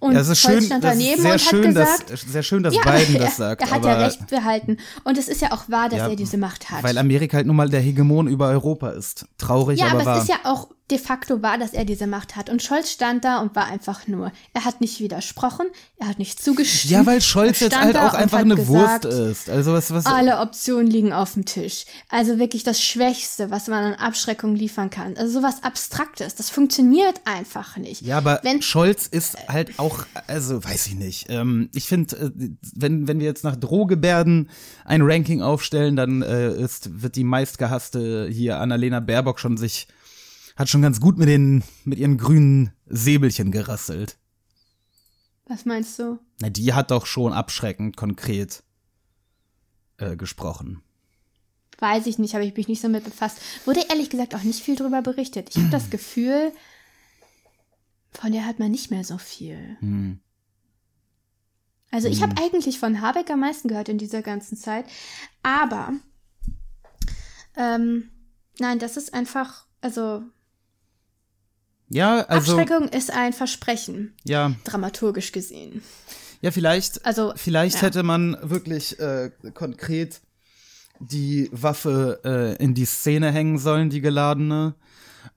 Und 0.00 0.14
Ja, 0.14 0.20
es 0.20 0.28
ist 0.28 0.40
Scholz 0.40 0.54
schön, 0.54 0.66
stand 0.66 0.84
das 0.84 0.96
ist 0.96 1.02
daneben 1.02 1.22
sehr 1.22 1.32
und 1.32 1.40
schön, 1.40 1.58
hat 1.60 1.66
gesagt, 1.66 2.10
dass, 2.10 2.20
sehr 2.22 2.42
schön, 2.42 2.62
dass 2.62 2.74
ja, 2.74 2.80
Biden 2.82 3.18
das 3.18 3.36
sagt. 3.36 3.62
er 3.62 3.70
hat 3.70 3.84
ja 3.84 3.98
recht 3.98 4.26
behalten. 4.28 4.78
Und 5.04 5.18
es 5.18 5.28
ist 5.28 5.42
ja 5.42 5.52
auch 5.52 5.68
wahr, 5.68 5.90
dass 5.90 5.98
Ja, 5.98 6.08
er 6.08 6.16
diese 6.16 6.38
Macht 6.38 6.70
hat. 6.70 6.82
Weil 6.82 6.96
Amerika 6.96 7.36
halt 7.36 7.46
nun 7.46 7.56
mal 7.56 7.68
der 7.68 7.80
Hegemon 7.80 8.26
über 8.26 8.48
Europa 8.48 8.90
ist. 8.90 9.26
Traurig, 9.36 9.78
ja, 9.78 9.86
aber, 9.86 9.96
aber 9.96 10.06
wahr. 10.06 10.16
es 10.16 10.22
ist 10.24 10.28
ja 10.30 10.40
auch 10.44 10.68
de 10.90 10.98
facto 10.98 11.42
wahr, 11.42 11.58
dass 11.58 11.72
er 11.72 11.84
diese 11.84 12.06
Macht 12.06 12.36
hat. 12.36 12.50
Und 12.50 12.62
Scholz 12.62 12.90
stand 12.90 13.24
da 13.24 13.40
und 13.40 13.54
war 13.54 13.66
einfach 13.66 14.06
nur, 14.08 14.32
er 14.52 14.64
hat 14.64 14.80
nicht 14.80 15.00
widersprochen, 15.00 15.66
er 15.98 16.08
hat 16.08 16.18
nicht 16.18 16.42
zugestimmt. 16.42 16.90
ja, 16.90 17.06
weil 17.06 17.20
Scholz 17.20 17.60
jetzt 17.60 17.78
halt 17.78 17.96
auch 17.96 18.14
einfach 18.14 18.38
eine 18.38 18.56
gesagt, 18.56 19.04
Wurst 19.04 19.04
ist. 19.04 19.50
Also 19.50 19.72
was, 19.72 19.92
was. 19.92 20.06
Alle 20.06 20.38
Optionen 20.40 20.86
liegen 20.86 21.12
auf 21.12 21.34
dem 21.34 21.44
Tisch. 21.44 21.84
Also 22.08 22.38
wirklich 22.38 22.62
das 22.64 22.82
Schwächste, 22.82 23.50
was 23.50 23.68
man 23.68 23.84
an 23.84 23.94
Abschreckung 23.94 24.54
liefern 24.54 24.90
kann. 24.90 25.16
Also 25.16 25.40
sowas 25.40 25.62
Abstraktes. 25.62 26.34
Das 26.34 26.50
funktioniert 26.50 27.20
einfach 27.24 27.76
nicht. 27.76 28.02
Ja, 28.02 28.18
aber 28.18 28.40
Wenn- 28.42 28.62
Scholz 28.62 29.06
ist 29.06 29.36
halt 29.48 29.78
auch, 29.78 30.04
also 30.26 30.62
weiß 30.62 30.86
ich 30.88 30.94
nicht. 30.94 31.26
Ähm, 31.28 31.68
ich 31.74 31.84
finde, 31.84 32.16
äh, 32.16 32.30
wenn, 32.74 33.06
wenn 33.08 33.18
wir 33.20 33.26
jetzt 33.26 33.44
nach 33.44 33.56
Drohgebärden 33.56 34.50
ein 34.84 35.02
Ranking 35.02 35.42
aufstellen, 35.42 35.96
dann 35.96 36.22
äh, 36.22 36.52
ist, 36.52 37.02
wird 37.02 37.16
die 37.16 37.24
meistgehasste 37.24 38.28
hier 38.30 38.58
Annalena 38.58 39.00
Baerbock 39.00 39.38
schon 39.40 39.56
sich, 39.56 39.86
hat 40.60 40.68
schon 40.68 40.82
ganz 40.82 41.00
gut 41.00 41.16
mit 41.16 41.26
den, 41.26 41.64
mit 41.84 41.98
ihren 41.98 42.18
grünen 42.18 42.70
Säbelchen 42.84 43.50
gerasselt. 43.50 44.18
Was 45.46 45.64
meinst 45.64 45.98
du? 45.98 46.18
Na, 46.38 46.50
die 46.50 46.74
hat 46.74 46.90
doch 46.90 47.06
schon 47.06 47.32
abschreckend 47.32 47.96
konkret 47.96 48.62
äh, 49.96 50.16
gesprochen. 50.16 50.82
Weiß 51.78 52.06
ich 52.06 52.18
nicht, 52.18 52.34
habe 52.34 52.44
ich 52.44 52.54
mich 52.54 52.68
nicht 52.68 52.82
so 52.82 52.90
mit 52.90 53.04
befasst. 53.04 53.40
Wurde 53.64 53.86
ehrlich 53.88 54.10
gesagt 54.10 54.34
auch 54.34 54.42
nicht 54.42 54.60
viel 54.60 54.76
drüber 54.76 55.00
berichtet. 55.00 55.48
Ich 55.48 55.56
habe 55.56 55.70
das 55.70 55.88
Gefühl, 55.90 56.52
von 58.12 58.30
der 58.30 58.44
hat 58.44 58.58
man 58.58 58.70
nicht 58.70 58.90
mehr 58.90 59.02
so 59.02 59.16
viel. 59.16 59.78
Hm. 59.80 60.20
Also 61.90 62.08
ich 62.08 62.22
habe 62.22 62.36
eigentlich 62.38 62.78
von 62.78 63.00
Habeck 63.00 63.30
am 63.30 63.40
meisten 63.40 63.68
gehört 63.68 63.88
in 63.88 63.96
dieser 63.96 64.20
ganzen 64.20 64.58
Zeit. 64.58 64.84
Aber 65.42 65.94
ähm, 67.56 68.10
nein, 68.58 68.78
das 68.78 68.98
ist 68.98 69.14
einfach, 69.14 69.64
also, 69.80 70.22
Ja, 71.90 72.20
also, 72.22 72.56
Abschreckung 72.56 72.88
ist 72.88 73.12
ein 73.12 73.32
Versprechen, 73.32 74.14
ja, 74.24 74.52
dramaturgisch 74.64 75.32
gesehen. 75.32 75.82
ja, 76.40 76.50
vielleicht, 76.52 77.04
Also, 77.04 77.32
Vielleicht 77.36 77.76
ja. 77.76 77.82
hätte 77.82 78.02
man 78.04 78.36
wirklich 78.42 78.98
äh, 79.00 79.30
konkret 79.54 80.20
die 81.00 81.48
Waffe 81.52 82.20
äh, 82.24 82.62
in 82.62 82.74
die 82.74 82.84
Szene 82.84 83.32
hängen 83.32 83.58
sollen, 83.58 83.90
die 83.90 84.00
geladene, 84.00 84.74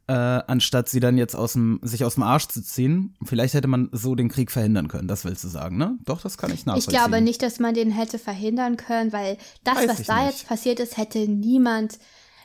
äh, 0.07 0.13
anstatt 0.13 0.89
sie 0.89 0.99
dann 0.99 1.17
jetzt 1.17 1.35
aus 1.35 1.53
dem, 1.53 1.79
sich 1.81 2.03
aus 2.03 2.15
dem 2.15 2.23
Arsch 2.23 2.47
zu 2.49 2.61
ziehen. 2.61 3.15
Vielleicht 3.23 3.53
hätte 3.53 3.67
man 3.69 3.89
so 3.93 4.13
den 4.15 4.29
Krieg 4.29 4.51
verhindern 4.51 4.89
können, 4.89 5.07
das 5.07 5.23
willst 5.25 5.43
du 5.43 5.47
sagen, 5.47 5.77
ne? 5.77 5.97
Doch, 6.05 6.21
das 6.21 6.37
kann 6.37 6.51
ich 6.51 6.59
Ich 6.59 6.65
nachvollziehen. 6.65 6.91
glaube 6.93 7.21
nicht, 7.21 7.41
dass 7.41 7.59
man 7.59 7.73
den 7.73 7.89
hätte 7.91 8.19
verhindern 8.19 8.77
können, 8.77 9.11
weil 9.13 9.37
das, 9.63 9.77
Weiß 9.77 9.89
was 9.89 9.99
ich 10.01 10.07
da 10.07 10.25
nicht. 10.25 10.33
jetzt 10.33 10.47
passiert 10.47 10.79
ist, 10.81 10.97
hätte 10.97 11.19
niemand. 11.19 11.97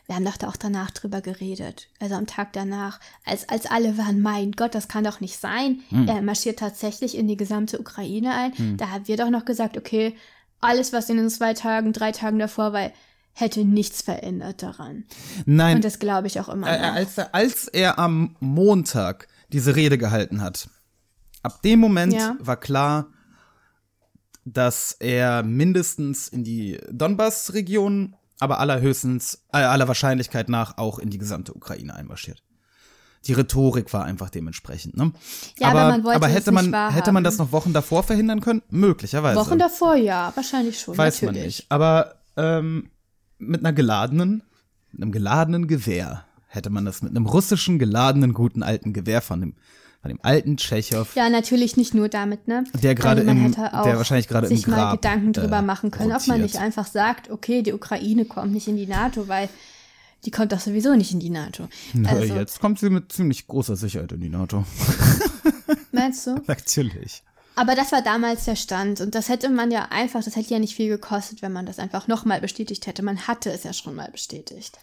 Wir 0.09 0.17
haben 0.17 0.25
doch 0.25 0.39
da 0.39 0.49
auch 0.49 0.57
danach 0.57 0.91
drüber 0.91 1.21
geredet. 1.21 1.89
Also 2.01 2.15
am 2.15 2.27
Tag 2.27 2.55
danach, 2.55 2.99
als, 3.27 3.47
als 3.51 3.67
alle 3.67 3.99
waren, 3.99 4.23
mein 4.23 4.53
Gott, 4.53 4.75
das 4.75 4.89
kann 4.89 5.05
doch 5.05 5.21
nicht 5.21 5.39
sein. 5.39 5.83
Hm. 5.91 6.09
Er 6.09 6.23
marschiert 6.23 6.59
tatsächlich 6.59 7.15
in 7.17 7.29
die 7.29 7.37
gesamte 7.37 7.79
Ukraine 7.79 8.33
ein. 8.35 8.77
Da 8.79 8.89
haben 8.89 9.07
wir 9.07 9.19
doch 9.19 9.29
noch 9.29 9.45
gesagt, 9.45 9.77
okay, 9.77 10.17
alles, 10.61 10.95
was 10.95 11.11
in 11.11 11.19
den 11.19 11.29
zwei 11.29 11.53
Tagen, 11.53 11.93
drei 11.93 12.11
Tagen 12.13 12.39
davor 12.39 12.73
war, 12.73 12.91
hätte 13.35 13.65
nichts 13.67 14.01
verändert 14.01 14.63
daran. 14.63 15.05
Nein, 15.45 15.77
Und 15.77 15.85
das 15.85 15.99
glaube 15.99 16.27
ich 16.27 16.41
auch 16.41 16.49
immer 16.49 16.67
äh, 16.69 16.79
als, 16.81 17.19
er, 17.19 17.35
als 17.35 17.69
er 17.69 17.99
am 17.99 18.35
Montag 18.41 19.29
diese 19.53 19.77
Rede 19.77 19.99
gehalten 19.99 20.41
hat, 20.41 20.71
ab 21.43 21.61
dem 21.63 21.81
Moment 21.81 22.15
Ja. 22.15 22.35
war 22.41 22.57
klar, 22.59 23.09
dass 24.47 24.93
er 24.99 25.43
mindestens 25.43 26.29
in 26.29 26.43
die 26.43 26.79
Donbass-Region, 26.91 28.17
aber 28.41 28.61
allerhöchstens, 28.61 29.45
äh, 29.53 29.59
aller 29.59 29.89
Wahrscheinlichkeit 29.89 30.49
nach 30.49 30.79
auch 30.79 30.99
in 30.99 31.11
die 31.11 31.19
gesamte 31.19 31.55
Ukraine 31.55 31.95
einmarschiert. 31.95 32.43
Die 33.27 33.33
Rhetorik 33.33 33.93
war 33.93 34.05
einfach 34.05 34.31
dementsprechend, 34.31 34.97
ne? 34.97 35.13
Ja, 35.59 35.69
aber 35.69 35.89
man 35.89 36.05
wollte 36.05 36.17
aber 36.17 36.29
hätte 36.29 36.53
man 36.53 36.73
hätte 36.93 37.11
man 37.11 37.25
das 37.25 37.37
noch 37.39 37.51
Wochen 37.51 37.73
davor 37.73 38.05
verhindern 38.05 38.41
können? 38.41 38.63
Möglicherweise. 38.71 39.39
Wochen 39.39 39.59
davor, 39.59 39.97
ja, 39.97 40.33
wahrscheinlich 40.35 40.79
schon. 40.79 40.97
Weiß 40.97 41.23
man 41.23 41.35
natürlich. 41.35 41.59
nicht. 41.59 41.67
Aber 41.71 42.15
ähm, 42.37 42.91
mit 43.39 43.61
einer 43.61 43.73
geladenen, 43.73 44.43
mit 44.93 45.03
einem 45.03 45.13
geladenen 45.13 45.67
Gewehr 45.67 46.25
hätte 46.47 46.71
man 46.71 46.85
das 46.85 47.03
mit 47.03 47.11
einem 47.11 47.27
russischen 47.27 47.79
geladenen 47.79 48.33
guten 48.35 48.63
alten 48.63 48.93
Gewehr 48.93 49.21
von 49.21 49.41
dem 49.41 49.55
von 50.01 50.11
dem 50.11 50.19
alten 50.23 50.57
Tschechow. 50.57 51.13
Ja, 51.17 51.29
natürlich 51.29 51.77
nicht 51.77 51.93
nur 51.95 52.09
damit, 52.09 52.47
ne? 52.49 52.65
Der 52.83 52.95
gerade 52.95 53.21
Also 53.23 53.31
im- 53.33 53.43
hätte 53.53 53.75
auch 53.75 53.83
der 53.85 53.97
wahrscheinlich 53.97 54.29
gerade 54.29 54.47
im 54.47 54.57
sich 54.57 54.67
mal 54.67 54.77
Grab, 54.77 55.03
Gedanken 55.03 55.33
drüber 55.33 55.59
äh, 55.59 55.63
machen 55.63 55.91
können, 55.91 56.13
ob 56.13 56.27
man 56.27 56.37
rotiert. 56.41 56.55
nicht 56.55 56.57
einfach 56.63 56.87
sagt, 56.87 57.31
okay, 57.31 57.63
die 57.63 57.73
Ukraine 57.73 58.25
kommt 58.25 58.53
nicht 58.53 58.69
in 58.69 58.77
die 58.77 58.87
NATO, 58.87 59.27
weil 59.29 59.49
die 60.25 60.31
kommt 60.31 60.53
doch 60.53 60.61
sowieso 60.61 60.95
nicht 60.95 61.13
in 61.13 61.21
die 61.21 61.31
NATO. 61.31 61.69
Na, 61.95 62.11
Also, 62.11 62.35
jetzt 62.35 62.61
kommt 62.61 62.79
sie 62.81 62.91
mit 62.91 63.13
ziemlich 63.13 63.47
großer 63.47 63.77
Sicherheit 63.77 64.13
in 64.13 64.21
die 64.21 64.29
NATO. 64.31 64.65
meinst 65.93 66.27
du? 66.27 66.41
Natürlich. 66.47 67.23
Aber 67.59 67.75
das 67.75 67.91
war 67.91 68.03
damals 68.03 68.45
der 68.45 68.55
Stand 68.55 69.01
und 69.01 69.17
das 69.17 69.29
hätte 69.29 69.51
man 69.51 69.73
ja 69.73 69.89
einfach, 69.91 70.23
das 70.23 70.37
hätte 70.37 70.55
ja 70.55 70.61
nicht 70.61 70.77
viel 70.77 70.89
gekostet, 70.89 71.43
wenn 71.43 71.53
man 71.53 71.67
das 71.67 71.81
einfach 71.81 72.07
nochmal 72.07 72.41
bestätigt 72.41 72.87
hätte. 72.87 73.03
Man 73.03 73.27
hatte 73.27 73.51
es 73.51 73.65
ja 73.65 73.73
schon 73.73 73.97
mal 73.97 74.09
bestätigt. 74.13 74.79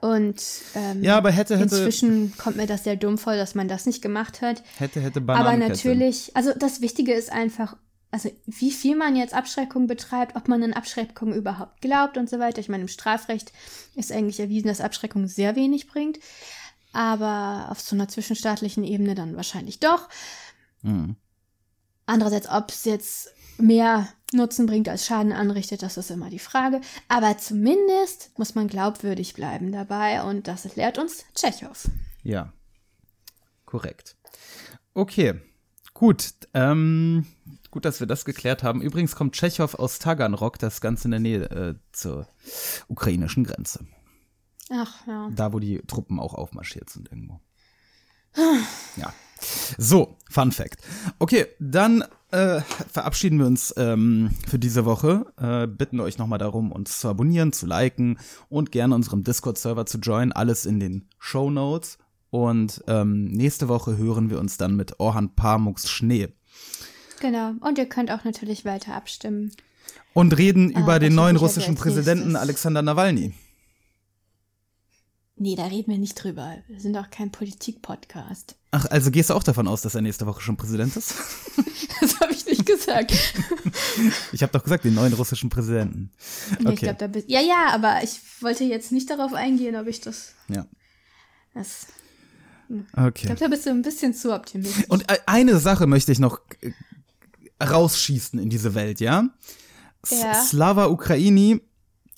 Und 0.00 0.42
ähm, 0.74 1.04
Ja, 1.04 1.16
aber 1.16 1.30
hätte, 1.30 1.54
hätte, 1.56 1.76
inzwischen 1.76 2.36
kommt 2.36 2.56
mir 2.56 2.66
das 2.66 2.82
sehr 2.82 2.96
dumm 2.96 3.18
vor, 3.18 3.36
dass 3.36 3.54
man 3.54 3.68
das 3.68 3.86
nicht 3.86 4.02
gemacht 4.02 4.42
hat. 4.42 4.64
hätte, 4.78 5.00
hätte 5.00 5.20
Aber 5.20 5.34
Bananenkette. 5.34 5.70
natürlich, 5.70 6.34
also 6.34 6.52
das 6.58 6.80
Wichtige 6.80 7.12
ist 7.12 7.30
einfach, 7.30 7.76
also 8.10 8.30
wie 8.46 8.72
viel 8.72 8.96
man 8.96 9.14
jetzt 9.14 9.32
Abschreckung 9.32 9.86
betreibt, 9.86 10.34
ob 10.34 10.48
man 10.48 10.60
an 10.64 10.72
Abschreckung 10.72 11.32
überhaupt 11.32 11.82
glaubt 11.82 12.16
und 12.16 12.28
so 12.28 12.40
weiter. 12.40 12.58
Ich 12.58 12.68
meine, 12.68 12.82
im 12.82 12.88
Strafrecht 12.88 13.52
ist 13.94 14.10
eigentlich 14.10 14.40
erwiesen, 14.40 14.66
dass 14.66 14.80
Abschreckung 14.80 15.28
sehr 15.28 15.54
wenig 15.54 15.86
bringt. 15.86 16.18
Aber 16.92 17.68
auf 17.70 17.80
so 17.80 17.94
einer 17.94 18.08
zwischenstaatlichen 18.08 18.82
Ebene 18.82 19.14
dann 19.14 19.36
wahrscheinlich 19.36 19.78
doch. 19.78 20.08
Hm. 20.82 21.14
Andererseits, 22.06 22.48
ob 22.48 22.70
es 22.70 22.84
jetzt 22.84 23.32
mehr 23.58 24.08
Nutzen 24.32 24.66
bringt 24.66 24.88
als 24.88 25.06
Schaden 25.06 25.32
anrichtet, 25.32 25.82
das 25.82 25.96
ist 25.96 26.10
immer 26.10 26.30
die 26.30 26.38
Frage. 26.38 26.80
Aber 27.08 27.36
zumindest 27.38 28.36
muss 28.38 28.54
man 28.54 28.68
glaubwürdig 28.68 29.34
bleiben 29.34 29.72
dabei 29.72 30.22
und 30.22 30.48
das 30.48 30.74
lehrt 30.76 30.98
uns 30.98 31.24
Tschechow. 31.34 31.88
Ja. 32.22 32.52
Korrekt. 33.66 34.16
Okay. 34.94 35.40
Gut. 35.94 36.34
Ähm, 36.54 37.26
gut, 37.70 37.84
dass 37.84 38.00
wir 38.00 38.06
das 38.06 38.24
geklärt 38.24 38.62
haben. 38.62 38.82
Übrigens 38.82 39.14
kommt 39.14 39.34
Tschechow 39.34 39.74
aus 39.74 39.98
Taganrog, 39.98 40.58
das 40.58 40.74
ist 40.74 40.80
ganz 40.80 41.04
in 41.04 41.10
der 41.10 41.20
Nähe 41.20 41.50
äh, 41.50 41.74
zur 41.92 42.26
ukrainischen 42.88 43.44
Grenze. 43.44 43.86
Ach 44.70 45.06
ja. 45.06 45.30
Da, 45.34 45.52
wo 45.52 45.58
die 45.58 45.82
Truppen 45.86 46.18
auch 46.18 46.34
aufmarschiert 46.34 46.90
sind 46.90 47.10
irgendwo. 47.10 47.40
Ja. 48.96 49.12
So, 49.78 50.16
Fun 50.30 50.52
Fact. 50.52 50.76
Okay, 51.18 51.46
dann 51.58 52.04
äh, 52.30 52.60
verabschieden 52.90 53.38
wir 53.38 53.46
uns 53.46 53.74
ähm, 53.76 54.30
für 54.48 54.58
diese 54.58 54.84
Woche. 54.84 55.26
Äh, 55.38 55.66
bitten 55.66 56.00
euch 56.00 56.18
nochmal 56.18 56.38
darum, 56.38 56.72
uns 56.72 56.98
zu 57.00 57.08
abonnieren, 57.08 57.52
zu 57.52 57.66
liken 57.66 58.18
und 58.48 58.72
gerne 58.72 58.94
unserem 58.94 59.24
Discord-Server 59.24 59.84
zu 59.86 59.98
joinen. 59.98 60.32
Alles 60.32 60.64
in 60.66 60.80
den 60.80 61.08
Show 61.18 61.50
Notes. 61.50 61.98
Und 62.30 62.82
ähm, 62.86 63.26
nächste 63.26 63.68
Woche 63.68 63.98
hören 63.98 64.30
wir 64.30 64.38
uns 64.40 64.56
dann 64.56 64.74
mit 64.74 64.98
Orhan 65.00 65.34
Pamuks 65.34 65.90
Schnee. 65.90 66.28
Genau. 67.20 67.52
Und 67.60 67.76
ihr 67.76 67.86
könnt 67.86 68.10
auch 68.10 68.24
natürlich 68.24 68.64
weiter 68.64 68.94
abstimmen. 68.94 69.52
Und 70.14 70.36
reden 70.38 70.70
über 70.70 70.98
den 70.98 71.14
neuen 71.14 71.36
russischen 71.36 71.74
Präsidenten 71.74 72.28
nächstes- 72.28 72.42
Alexander 72.42 72.82
Nawalny. 72.82 73.34
Nee, 75.36 75.56
da 75.56 75.64
reden 75.66 75.90
wir 75.90 75.98
nicht 75.98 76.14
drüber. 76.22 76.58
Wir 76.68 76.78
sind 76.80 76.96
auch 76.96 77.10
kein 77.10 77.32
Politik-Podcast. 77.32 78.54
Ach, 78.70 78.86
also 78.86 79.10
gehst 79.10 79.30
du 79.30 79.34
auch 79.34 79.42
davon 79.42 79.66
aus, 79.66 79.80
dass 79.82 79.94
er 79.94 80.02
nächste 80.02 80.26
Woche 80.26 80.40
schon 80.42 80.56
Präsident 80.56 80.96
ist? 80.96 81.14
Das 82.00 82.18
habe 82.18 82.32
ich 82.32 82.44
nicht 82.46 82.66
gesagt. 82.66 83.12
Ich 84.32 84.42
habe 84.42 84.52
doch 84.52 84.64
gesagt, 84.64 84.84
den 84.84 84.94
neuen 84.94 85.12
russischen 85.12 85.50
Präsidenten. 85.50 86.10
Nee, 86.58 86.64
Okay. 86.66 86.72
ich 86.74 86.80
glaub, 86.80 86.98
da 86.98 87.06
bist, 87.06 87.28
ja, 87.30 87.40
ja, 87.40 87.68
aber 87.72 88.02
ich 88.02 88.18
wollte 88.40 88.64
jetzt 88.64 88.90
nicht 88.90 89.08
darauf 89.10 89.34
eingehen, 89.34 89.76
ob 89.76 89.86
ich 89.86 90.00
das. 90.00 90.32
Ja. 90.48 90.66
das 91.54 91.86
ich 92.68 92.76
Okay. 92.98 93.26
glaube, 93.26 93.40
da 93.40 93.48
bist 93.48 93.66
du 93.66 93.70
ein 93.70 93.82
bisschen 93.82 94.14
zu 94.14 94.34
optimistisch. 94.34 94.86
Und 94.88 95.02
e- 95.12 95.18
eine 95.26 95.58
Sache 95.58 95.86
möchte 95.86 96.10
ich 96.10 96.18
noch 96.18 96.40
äh, 96.62 96.72
rausschießen 97.64 98.38
in 98.40 98.48
diese 98.50 98.74
Welt, 98.74 99.00
ja? 99.00 99.28
Ja. 100.10 100.34
Slava 100.34 100.86
Ukraini 100.86 101.60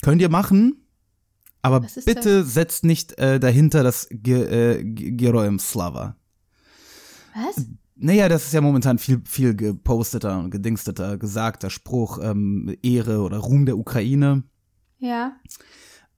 könnt 0.01 0.21
ihr 0.21 0.29
machen, 0.29 0.84
aber 1.65 1.85
bitte 2.05 2.43
setzt 2.43 2.83
nicht 2.83 3.17
äh, 3.17 3.39
dahinter 3.39 3.83
das 3.83 4.07
Ge 4.11 4.43
äh, 4.77 4.83
Ge- 4.83 5.11
Geroem 5.11 5.59
Slava. 5.59 6.15
Was? 7.35 7.65
Naja, 7.97 8.27
das 8.29 8.45
ist 8.45 8.53
ja 8.53 8.61
momentan 8.61 8.97
viel, 8.99 9.21
viel 9.25 9.55
geposteter 9.55 10.37
und 10.39 10.51
gedingsteter, 10.51 11.17
gesagter 11.17 11.69
Spruch, 11.69 12.19
ähm, 12.21 12.75
Ehre 12.83 13.21
oder 13.21 13.37
Ruhm 13.37 13.65
der 13.65 13.77
Ukraine. 13.77 14.43
Ja. 14.99 15.33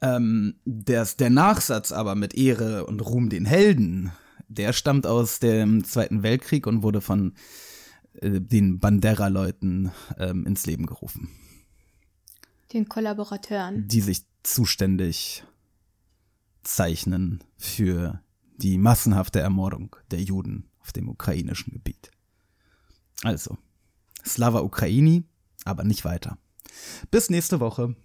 Ähm, 0.01 0.55
der, 0.65 1.05
der 1.19 1.29
Nachsatz 1.29 1.91
aber 1.91 2.15
mit 2.15 2.35
Ehre 2.35 2.85
und 2.85 2.99
Ruhm 3.01 3.29
den 3.29 3.45
Helden, 3.45 4.11
der 4.47 4.73
stammt 4.73 5.05
aus 5.07 5.39
dem 5.39 5.83
Zweiten 5.83 6.23
Weltkrieg 6.23 6.67
und 6.67 6.83
wurde 6.83 7.01
von 7.01 7.33
äh, 8.21 8.39
den 8.41 8.79
Bandera-Leuten 8.79 9.91
ähm, 10.19 10.45
ins 10.45 10.65
Leben 10.65 10.85
gerufen, 10.85 11.29
Den 12.73 12.87
Kollaborateuren. 12.89 13.87
die 13.87 14.01
sich 14.01 14.23
zuständig 14.47 15.43
zeichnen 16.63 17.43
für 17.57 18.21
die 18.57 18.77
massenhafte 18.77 19.39
Ermordung 19.39 19.95
der 20.09 20.21
Juden 20.21 20.69
auf 20.79 20.93
dem 20.93 21.09
ukrainischen 21.09 21.73
Gebiet. 21.73 22.11
Also, 23.23 23.57
Slava 24.25 24.61
Ukraini, 24.61 25.23
aber 25.65 25.83
nicht 25.83 26.05
weiter. 26.05 26.37
Bis 27.11 27.29
nächste 27.29 27.59
Woche. 27.59 27.95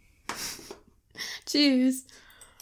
Tschüss. 1.46 2.06